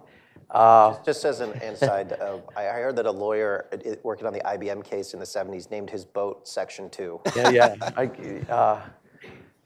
[0.55, 3.67] uh, Just as an aside, uh, I heard that a lawyer
[4.03, 7.21] working on the IBM case in the 70s named his boat Section 2.
[7.37, 7.75] Yeah, yeah.
[7.97, 8.07] I,
[8.51, 8.81] uh,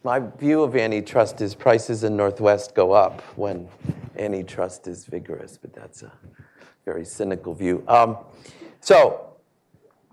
[0.03, 3.68] my view of antitrust is prices in Northwest go up when
[4.18, 6.12] antitrust is vigorous, but that's a
[6.84, 7.84] very cynical view.
[7.86, 8.16] Um,
[8.80, 9.36] so,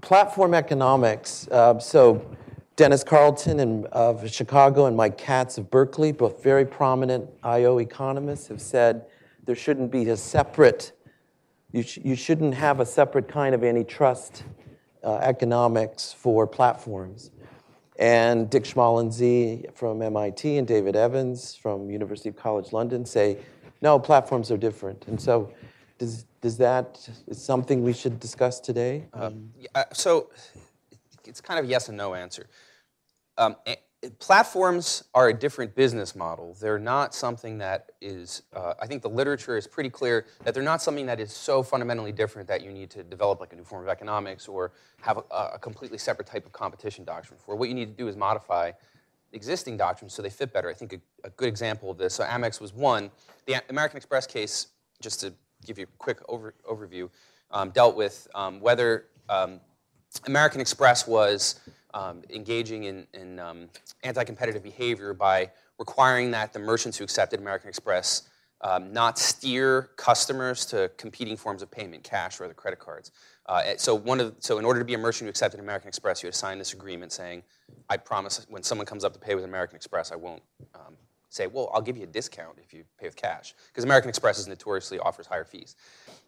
[0.01, 1.47] platform economics.
[1.49, 2.25] Uh, so,
[2.75, 8.49] Dennis Carlton in, of Chicago and Mike Katz of Berkeley, both very prominent IO economists,
[8.49, 9.05] have said
[9.45, 10.91] there shouldn't be a separate,
[11.71, 14.43] you, sh- you shouldn't have a separate kind of antitrust
[15.03, 17.31] uh, economics for platforms.
[17.97, 23.37] And Dick Schmalensee from MIT and David Evans from University of College London say,
[23.81, 25.05] no, platforms are different.
[25.07, 25.53] And so
[25.97, 29.05] does, does that, is something we should discuss today?
[29.13, 30.29] Um, yeah, so
[31.23, 32.47] it's kind of yes and no answer.
[33.37, 33.55] Um,
[34.19, 36.55] platforms are a different business model.
[36.59, 40.63] They're not something that is, uh, I think the literature is pretty clear that they're
[40.63, 43.63] not something that is so fundamentally different that you need to develop like a new
[43.63, 47.55] form of economics or have a, a completely separate type of competition doctrine for.
[47.55, 48.71] What you need to do is modify
[49.33, 50.69] existing doctrines so they fit better.
[50.69, 53.11] I think a, a good example of this, so Amex was one.
[53.45, 54.67] The American Express case,
[55.01, 55.33] just to
[55.65, 57.09] give you a quick over, overview,
[57.51, 59.59] um, dealt with um, whether um,
[60.27, 61.59] American Express was
[61.95, 63.69] um, engaging in, in um,
[64.03, 68.29] anti-competitive behavior by requiring that the merchants who accepted American Express
[68.61, 73.11] um, not steer customers to competing forms of payment, cash or other credit cards.
[73.47, 76.23] Uh, so, one of, so in order to be a merchant who accepted American Express,
[76.23, 77.43] you had to sign this agreement saying,
[77.89, 80.41] I promise when someone comes up to pay with American Express, I won't
[80.73, 80.95] um,
[81.29, 83.53] say, well, I'll give you a discount if you pay with cash.
[83.67, 85.75] Because American Express is notoriously offers higher fees.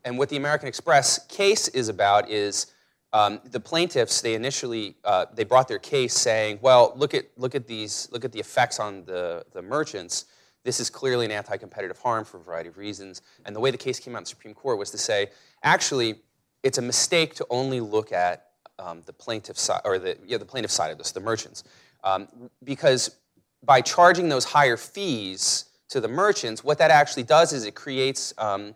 [0.05, 2.67] And what the American Express case is about is
[3.13, 7.55] um, the plaintiffs they initially uh, they brought their case saying, well, look at look
[7.55, 10.25] at these look at the effects on the the merchants.
[10.63, 13.21] This is clearly an anti-competitive harm for a variety of reasons.
[13.45, 15.27] And the way the case came out in the Supreme Court was to say,
[15.63, 16.15] actually,
[16.61, 18.47] it's a mistake to only look at
[18.77, 21.63] um, the plaintiff side or the yeah the plaintiff side of this, the merchants,
[22.03, 22.27] um,
[22.63, 23.17] because
[23.63, 28.33] by charging those higher fees to the merchants, what that actually does is it creates
[28.37, 28.75] um,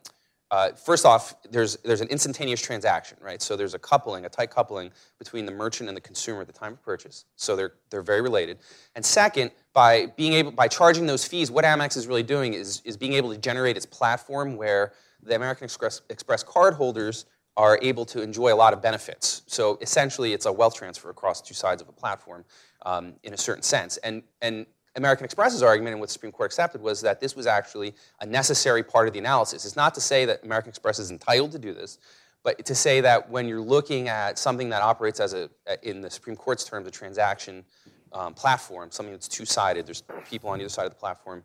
[0.51, 3.41] uh, first off, there's, there's an instantaneous transaction, right?
[3.41, 6.53] So there's a coupling, a tight coupling between the merchant and the consumer at the
[6.53, 7.23] time of purchase.
[7.37, 8.59] So they're, they're very related.
[8.93, 12.81] And second, by being able, by charging those fees, what Amex is really doing is,
[12.83, 14.91] is being able to generate its platform where
[15.23, 17.25] the American Express, Express card holders
[17.55, 19.43] are able to enjoy a lot of benefits.
[19.47, 22.43] So essentially, it's a wealth transfer across two sides of a platform
[22.85, 23.97] um, in a certain sense.
[23.97, 24.65] And, and
[24.95, 28.25] American Express's argument and what the Supreme Court accepted was that this was actually a
[28.25, 29.65] necessary part of the analysis.
[29.65, 31.97] It's not to say that American Express is entitled to do this,
[32.43, 35.49] but to say that when you're looking at something that operates as a,
[35.83, 37.63] in the Supreme Court's terms, a transaction
[38.11, 41.43] um, platform, something that's two-sided, there's people on either side of the platform,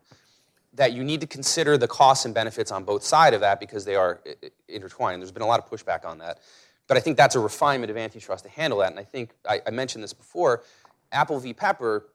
[0.73, 3.85] that you need to consider the costs and benefits on both sides of that because
[3.85, 4.21] they are
[4.67, 5.21] intertwined.
[5.21, 6.39] There's been a lot of pushback on that.
[6.87, 8.91] But I think that's a refinement of antitrust to handle that.
[8.91, 10.63] And I think I, I mentioned this before.
[11.11, 11.53] Apple v.
[11.53, 12.07] Pepper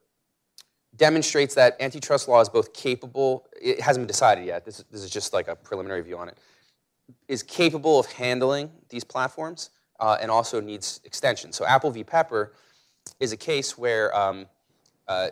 [0.97, 5.11] demonstrates that antitrust law is both capable, it hasn't been decided yet, this, this is
[5.11, 6.39] just like a preliminary view on it,
[7.29, 9.71] is capable of handling these platforms
[10.01, 11.53] uh, and also needs extension.
[11.53, 12.05] So Apple v.
[12.05, 12.53] Pepper
[13.21, 14.47] is a case where um,
[15.09, 15.29] uh,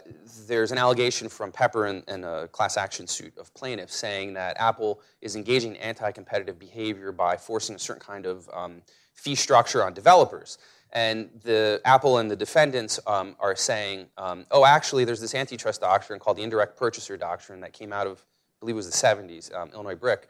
[0.46, 5.00] there's an allegation from Pepper in, a class action suit of plaintiffs saying that Apple
[5.20, 8.82] is engaging in anti competitive behavior by forcing a certain kind of um,
[9.14, 10.58] fee structure on developers.
[10.93, 15.80] And the Apple and the defendants um, are saying, um, oh, actually, there's this antitrust
[15.80, 19.07] doctrine called the indirect purchaser doctrine that came out of, I believe it was the
[19.07, 20.28] 70s, um, Illinois Brick.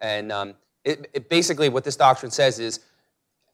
[0.00, 0.54] And um,
[0.84, 2.80] it, it basically, what this doctrine says is,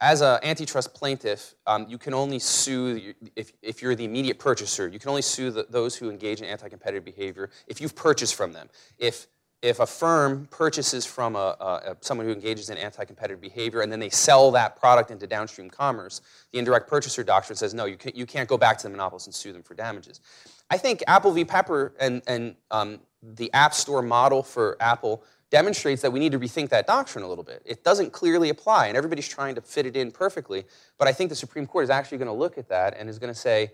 [0.02, 4.88] as an antitrust plaintiff, um, you can only sue if, if you're the immediate purchaser.
[4.88, 8.52] You can only sue the, those who engage in anti-competitive behavior if you've purchased from
[8.52, 8.68] them.
[8.98, 9.28] If
[9.62, 14.00] if a firm purchases from a, a, someone who engages in anti-competitive behavior and then
[14.00, 16.20] they sell that product into downstream commerce,
[16.52, 19.28] the indirect purchaser doctrine says no, you, can, you can't go back to the monopolist
[19.28, 20.20] and sue them for damages.
[20.68, 21.44] I think Apple v.
[21.44, 26.40] Pepper and, and um, the App Store model for Apple demonstrates that we need to
[26.40, 27.62] rethink that doctrine a little bit.
[27.64, 30.64] It doesn't clearly apply, and everybody's trying to fit it in perfectly.
[30.98, 33.18] But I think the Supreme Court is actually going to look at that and is
[33.18, 33.72] going to say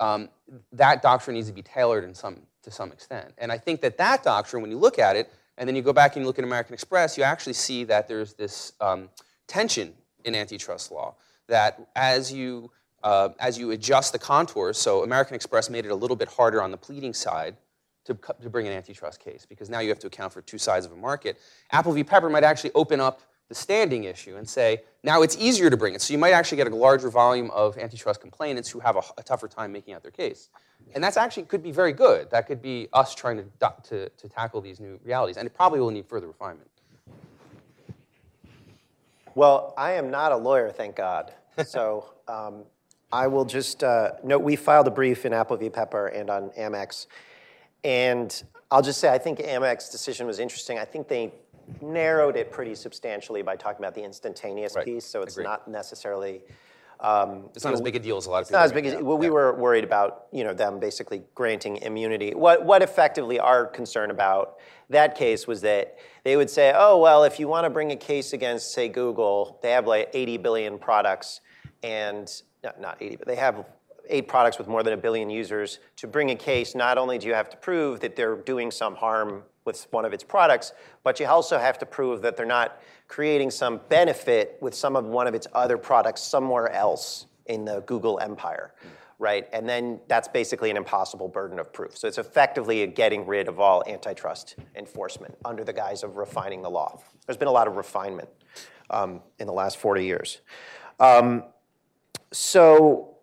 [0.00, 0.28] um,
[0.72, 3.32] that doctrine needs to be tailored in some, to some extent.
[3.38, 5.92] And I think that that doctrine, when you look at it, and then you go
[5.92, 9.08] back and you look at American Express, you actually see that there's this um,
[9.46, 9.94] tension
[10.24, 11.14] in antitrust law
[11.46, 12.70] that as you
[13.04, 16.62] uh, as you adjust the contours, so American Express made it a little bit harder
[16.62, 17.54] on the pleading side
[18.06, 20.86] to, to bring an antitrust case because now you have to account for two sides
[20.86, 21.38] of a market.
[21.70, 22.02] Apple v.
[22.02, 23.20] Pepper might actually open up
[23.54, 26.02] the standing issue and say, now it's easier to bring it.
[26.02, 29.22] So you might actually get a larger volume of antitrust complainants who have a, a
[29.22, 30.48] tougher time making out their case.
[30.94, 32.30] And that's actually could be very good.
[32.30, 33.44] That could be us trying to,
[33.84, 35.36] to, to tackle these new realities.
[35.36, 36.68] And it probably will need further refinement.
[39.34, 41.32] Well, I am not a lawyer, thank God.
[41.64, 42.64] So um,
[43.12, 45.70] I will just uh, note we filed a brief in Apple v.
[45.70, 47.06] Pepper and on Amex.
[47.84, 50.78] And I'll just say, I think Amex's decision was interesting.
[50.78, 51.32] I think they
[51.80, 54.84] narrowed it pretty substantially by talking about the instantaneous right.
[54.84, 55.04] piece.
[55.04, 55.44] So it's Agreed.
[55.44, 56.42] not necessarily.
[57.00, 58.60] Um, it's not as big a deal as a lot of it's people.
[58.60, 59.18] not as big as well.
[59.18, 62.34] We were worried about you know them basically granting immunity.
[62.34, 64.58] What what effectively our concern about
[64.90, 67.96] that case was that they would say, oh well, if you want to bring a
[67.96, 71.40] case against say Google, they have like 80 billion products,
[71.82, 72.30] and
[72.62, 73.66] not, not 80, but they have
[74.08, 77.26] eight products with more than a billion users, to bring a case, not only do
[77.26, 81.18] you have to prove that they're doing some harm with one of its products, but
[81.18, 85.26] you also have to prove that they're not creating some benefit with some of one
[85.26, 88.74] of its other products somewhere else in the Google empire.
[89.20, 91.96] Right, and then that's basically an impossible burden of proof.
[91.96, 96.68] So it's effectively getting rid of all antitrust enforcement under the guise of refining the
[96.68, 97.00] law.
[97.24, 98.28] There's been a lot of refinement
[98.90, 100.40] um, in the last 40 years.
[100.98, 101.44] Um,
[102.32, 103.16] so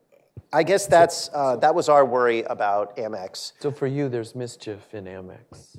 [0.54, 3.52] I guess that's uh, that was our worry about Amex.
[3.60, 5.78] So for you, there's mischief in Amex.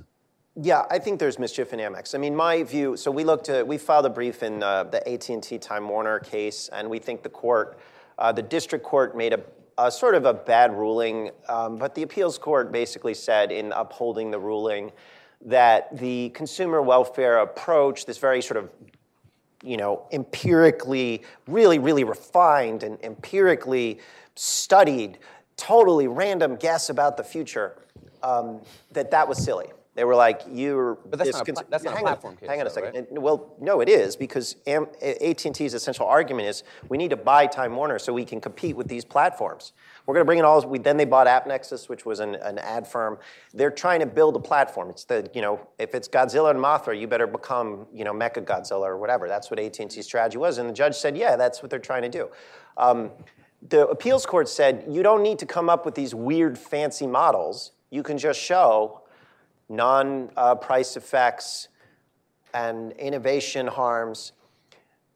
[0.61, 2.14] Yeah, I think there's mischief in Amex.
[2.14, 2.94] I mean, my view.
[2.98, 6.68] So we looked at we filed a brief in uh, the AT&T Time Warner case,
[6.70, 7.78] and we think the court,
[8.18, 9.40] uh, the district court, made a,
[9.78, 11.30] a sort of a bad ruling.
[11.48, 14.92] Um, but the appeals court basically said in upholding the ruling
[15.46, 18.70] that the consumer welfare approach, this very sort of
[19.64, 24.00] you know, empirically, really, really refined and empirically
[24.34, 25.18] studied,
[25.57, 27.78] totally random guess about the future,
[28.22, 29.68] um, that that was silly.
[29.95, 32.36] They were like, "You're." But that's not a pla- that's not a hang platform on,
[32.38, 32.95] case, Hang on a though, second.
[32.95, 33.11] right?
[33.11, 37.47] And- well, no, it is because Am- AT&T's essential argument is we need to buy
[37.47, 39.74] Time Warner so we can compete with these platforms.
[40.07, 40.62] We're going to bring in all.
[40.66, 43.18] We, then they bought AppNexus, which was an, an ad firm.
[43.53, 44.88] They're trying to build a platform.
[44.88, 48.43] It's the you know if it's Godzilla and Mothra, you better become you know Mecha
[48.45, 49.28] Godzilla or whatever.
[49.28, 50.57] That's what AT&T's strategy was.
[50.57, 52.30] And the judge said, yeah, that's what they're trying to do.
[52.78, 53.11] Um,
[53.68, 57.72] the appeals court said you don't need to come up with these weird fancy models.
[57.90, 59.01] You can just show
[59.73, 61.68] non-price uh, effects
[62.55, 64.33] and innovation harms.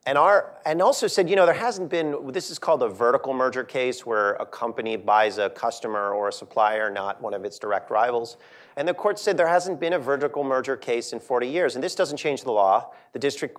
[0.07, 3.35] And, our, and also said, you know, there hasn't been, this is called a vertical
[3.35, 7.59] merger case where a company buys a customer or a supplier, not one of its
[7.59, 8.37] direct rivals.
[8.77, 11.75] And the court said there hasn't been a vertical merger case in 40 years.
[11.75, 12.93] And this doesn't change the law.
[13.13, 13.59] The district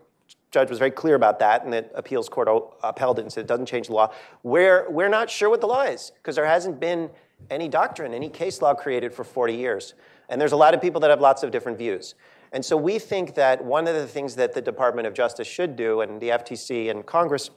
[0.52, 2.48] judge was very clear about that, and the appeals court
[2.82, 4.14] upheld it and said it doesn't change the law.
[4.44, 7.10] We're, we're not sure what the law is because there hasn't been
[7.50, 9.94] any doctrine, any case law created for 40 years.
[10.30, 12.16] And there's a lot of people that have lots of different views.
[12.52, 15.76] And so we think that one of the things that the Department of Justice should
[15.76, 17.50] do, and the FTC and Congress,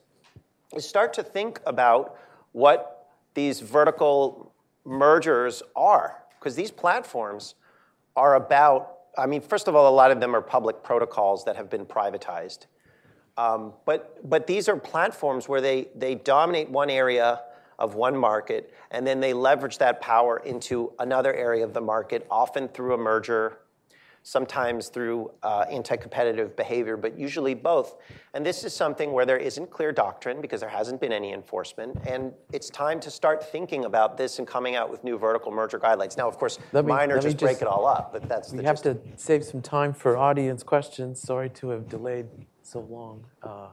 [0.74, 2.16] is start to think about
[2.52, 4.52] what these vertical
[4.84, 6.24] mergers are.
[6.38, 7.54] Because these platforms
[8.16, 11.56] are about, I mean, first of all, a lot of them are public protocols that
[11.56, 12.66] have been privatized.
[13.36, 17.40] Um, but, but these are platforms where they, they dominate one area
[17.80, 22.26] of one market, and then they leverage that power into another area of the market,
[22.30, 23.58] often through a merger,
[24.22, 27.96] sometimes through uh, anti competitive behavior, but usually both.
[28.34, 31.96] And this is something where there isn't clear doctrine because there hasn't been any enforcement.
[32.06, 35.78] And it's time to start thinking about this and coming out with new vertical merger
[35.80, 36.18] guidelines.
[36.18, 38.64] Now, of course, Let me- just break just- it all up, but that's the We
[38.64, 41.20] have to save some time for audience questions.
[41.22, 42.26] Sorry to have delayed
[42.62, 43.24] so long.
[43.42, 43.68] Uh,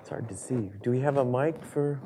[0.00, 0.70] It's hard to see.
[0.82, 2.00] Do we have a mic for?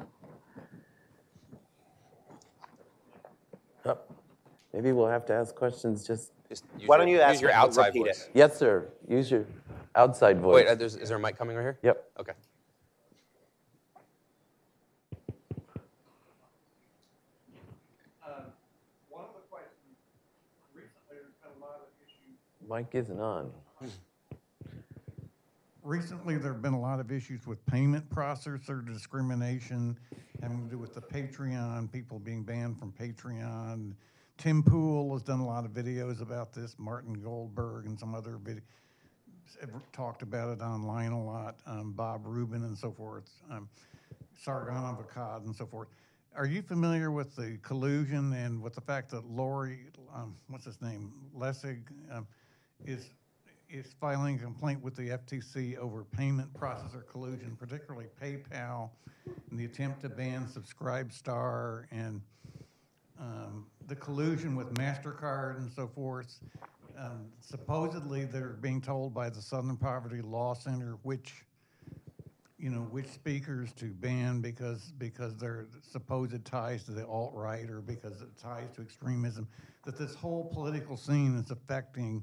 [4.72, 7.42] Maybe we'll have to ask questions just, Just use Why don't your- you ask use
[7.42, 8.16] your outside repeat it.
[8.16, 8.28] voice?
[8.34, 8.88] yes, sir.
[9.08, 9.46] Use your
[9.94, 10.66] outside voice.
[10.66, 11.78] Wait, uh, is there a mic coming right here?
[11.82, 12.10] Yep.
[12.20, 12.32] Okay.
[18.24, 18.32] Um,
[19.08, 19.96] One of the questions
[20.74, 23.50] recently, there's been a lot of issues mic isn't on.
[25.84, 29.98] Recently, there have been a lot of issues with payment processor discrimination
[30.40, 33.92] having to do with the Patreon, people being banned from Patreon.
[34.38, 38.38] Tim Pool has done a lot of videos about this, Martin Goldberg and some other
[38.42, 38.62] video,
[39.92, 43.68] talked about it online a lot, um, Bob Rubin and so forth, um,
[44.36, 45.88] Sargon of Akkad and so forth.
[46.34, 50.80] Are you familiar with the collusion and with the fact that Larry, um, what's his
[50.80, 52.26] name, Lessig, um,
[52.84, 53.10] is
[53.72, 58.90] is filing a complaint with the FTC over payment processor collusion, particularly PayPal,
[59.50, 62.20] and the attempt to ban Subscribestar and
[63.18, 66.38] um, the collusion with MasterCard and so forth.
[66.98, 71.32] Um, supposedly, they're being told by the Southern Poverty Law Center which,
[72.58, 77.68] you know, which speakers to ban because because their supposed ties to the alt right
[77.70, 79.48] or because it ties to extremism.
[79.84, 82.22] That this whole political scene is affecting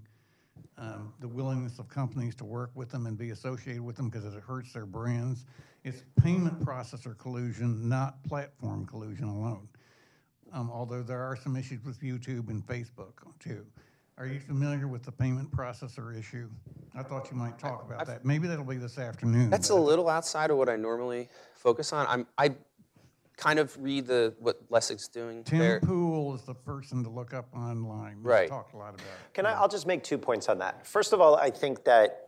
[0.78, 4.26] um, the willingness of companies to work with them and be associated with them because
[4.26, 5.46] it hurts their brands.
[5.84, 9.68] It's payment processor collusion, not platform collusion alone.
[10.54, 13.66] Um, although there are some issues with YouTube and Facebook too.
[14.18, 16.50] Are you familiar with the payment processor issue?
[16.94, 18.26] I thought you might talk about that.
[18.26, 19.50] Maybe that'll be this afternoon.
[19.50, 22.06] That's a little outside of what I normally focus on.
[22.10, 22.56] I'm, I
[23.38, 25.80] kind of read the what Lessig's doing Tim there.
[25.80, 28.18] Pool is the person to look up online.
[28.18, 28.50] We've Right.
[28.50, 29.34] talked a lot about it.
[29.34, 30.86] Can I, I'll just make two points on that.
[30.86, 32.28] First of all, I think that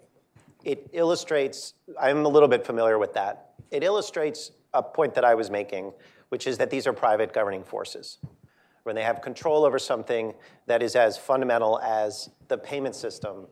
[0.64, 3.56] it illustrates, I'm a little bit familiar with that.
[3.72, 5.92] It illustrates a point that I was making,
[6.32, 8.18] which is that these are private governing forces.
[8.84, 10.34] When they have control over something
[10.66, 13.48] that is as fundamental as the payment system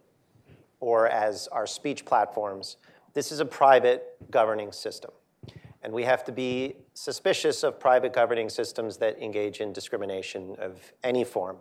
[0.79, 2.77] or as our speech platforms,
[3.13, 5.11] this is a private governing system.
[5.83, 10.93] And we have to be suspicious of private governing systems that engage in discrimination of
[11.03, 11.57] any form.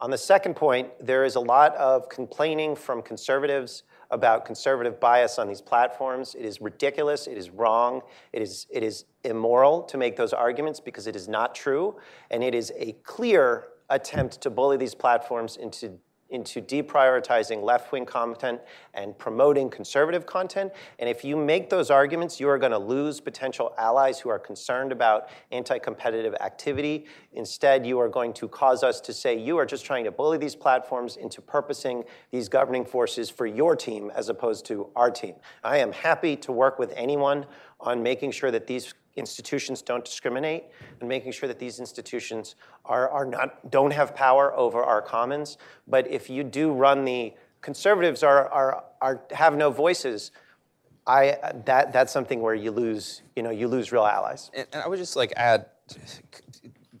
[0.00, 5.38] On the second point, there is a lot of complaining from conservatives about conservative bias
[5.38, 6.34] on these platforms.
[6.34, 8.02] It is ridiculous, it is wrong,
[8.32, 11.96] it is, it is immoral to make those arguments because it is not true,
[12.30, 15.98] and it is a clear attempt to bully these platforms into
[16.30, 18.60] into deprioritizing left wing content
[18.94, 20.72] and promoting conservative content.
[20.98, 24.38] And if you make those arguments, you are going to lose potential allies who are
[24.38, 27.06] concerned about anti competitive activity.
[27.32, 30.38] Instead, you are going to cause us to say you are just trying to bully
[30.38, 35.34] these platforms into purposing these governing forces for your team as opposed to our team.
[35.62, 37.46] I am happy to work with anyone
[37.80, 40.64] on making sure that these institutions don't discriminate
[41.00, 45.58] and making sure that these institutions are, are not, don't have power over our commons.
[45.88, 50.30] But if you do run the conservatives are, are, are have no voices,
[51.06, 54.50] I, that, that's something where you lose, you know, you lose real allies.
[54.54, 55.66] and, and I would just like add,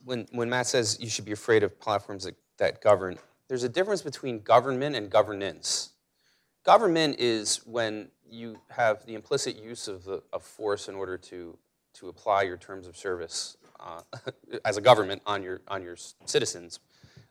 [0.04, 3.18] when when Matt says you should be afraid of platforms that, that govern,
[3.48, 5.90] there's a difference between government and governance.
[6.64, 11.56] Government is when you have the implicit use of, the, of force in order to
[11.98, 14.00] to apply your terms of service uh,
[14.64, 16.80] as a government on your on your citizens.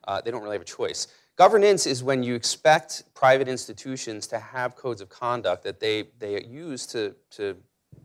[0.07, 1.07] Uh, they don't really have a choice.
[1.35, 6.41] Governance is when you expect private institutions to have codes of conduct that they, they
[6.45, 7.57] use to, to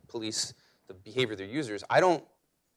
[0.08, 0.52] police
[0.88, 1.84] the behavior of their users.
[1.88, 2.24] I don't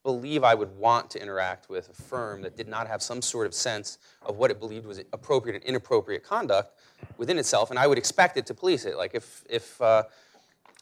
[0.03, 3.47] believe I would want to interact with a firm that did not have some sort
[3.47, 6.77] of sense of what it believed was appropriate and inappropriate conduct
[7.17, 8.95] within itself, and I would expect it to police it.
[8.95, 10.03] Like if, if, uh,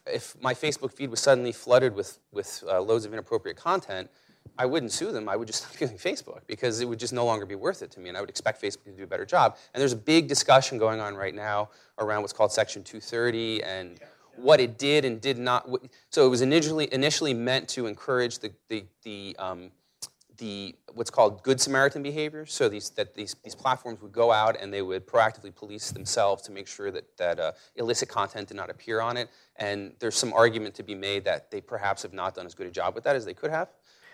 [0.05, 4.09] if my Facebook feed was suddenly flooded with, with uh, loads of inappropriate content,
[4.57, 5.29] I wouldn't sue them.
[5.29, 7.91] I would just stop using Facebook because it would just no longer be worth it
[7.91, 9.57] to me, and I would expect Facebook to do a better job.
[9.73, 11.69] And there's a big discussion going on right now
[11.99, 13.99] around what's called Section 230 and
[14.35, 15.69] what it did and did not.
[16.09, 19.71] So it was initially initially meant to encourage the the the, um,
[20.41, 22.45] the what's called good Samaritan behavior.
[22.47, 26.41] So these that these these platforms would go out and they would proactively police themselves
[26.43, 29.29] to make sure that that uh, illicit content did not appear on it.
[29.57, 32.65] And there's some argument to be made that they perhaps have not done as good
[32.65, 33.69] a job with that as they could have.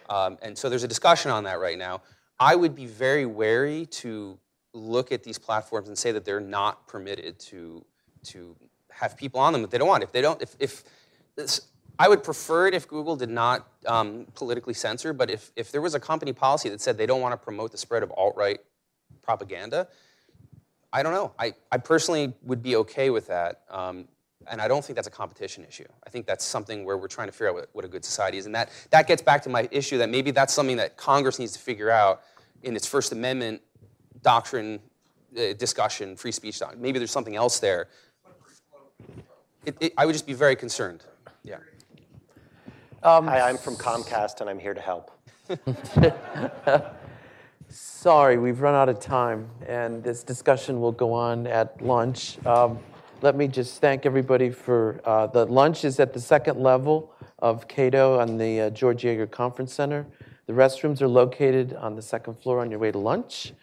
[0.09, 2.01] Um, and so there's a discussion on that right now.
[2.39, 4.37] I would be very wary to
[4.73, 7.85] look at these platforms and say that they're not permitted to
[8.25, 8.53] to
[8.91, 10.03] have people on them that they don't want.
[10.03, 10.83] If they don't, if, if
[11.35, 11.61] this,
[11.99, 15.81] I would prefer it if Google did not um, politically censor, but if, if there
[15.81, 18.59] was a company policy that said they don't want to promote the spread of alt-right
[19.23, 19.87] propaganda,
[20.93, 21.33] I don't know.
[21.39, 23.61] I, I personally would be okay with that.
[23.69, 24.07] Um,
[24.49, 25.87] and I don't think that's a competition issue.
[26.05, 28.37] I think that's something where we're trying to figure out what, what a good society
[28.37, 28.45] is.
[28.45, 31.53] And that, that gets back to my issue that maybe that's something that Congress needs
[31.53, 32.21] to figure out
[32.63, 33.61] in its First Amendment
[34.21, 34.79] doctrine
[35.37, 36.81] uh, discussion, free speech doctrine.
[36.81, 37.89] Maybe there's something else there.
[39.65, 41.03] It, it, I would just be very concerned.
[41.43, 41.57] Yeah.
[43.03, 45.11] Hi, I'm from Comcast and I'm here to help.
[47.69, 52.43] Sorry, we've run out of time, and this discussion will go on at lunch.
[52.45, 52.79] Um,
[53.21, 57.67] Let me just thank everybody for, uh, the lunch is at the second level of
[57.67, 60.05] Cato on the uh, George Yeager Conference Center.
[60.47, 63.53] The restrooms are located on the second floor on your way to lunch.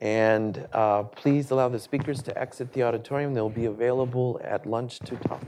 [0.00, 3.34] And uh, please allow the speakers to exit the auditorium.
[3.34, 5.42] They'll be available at lunch to talk.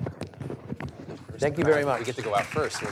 [1.38, 2.00] Thank you very much.
[2.00, 2.82] We get to go out first?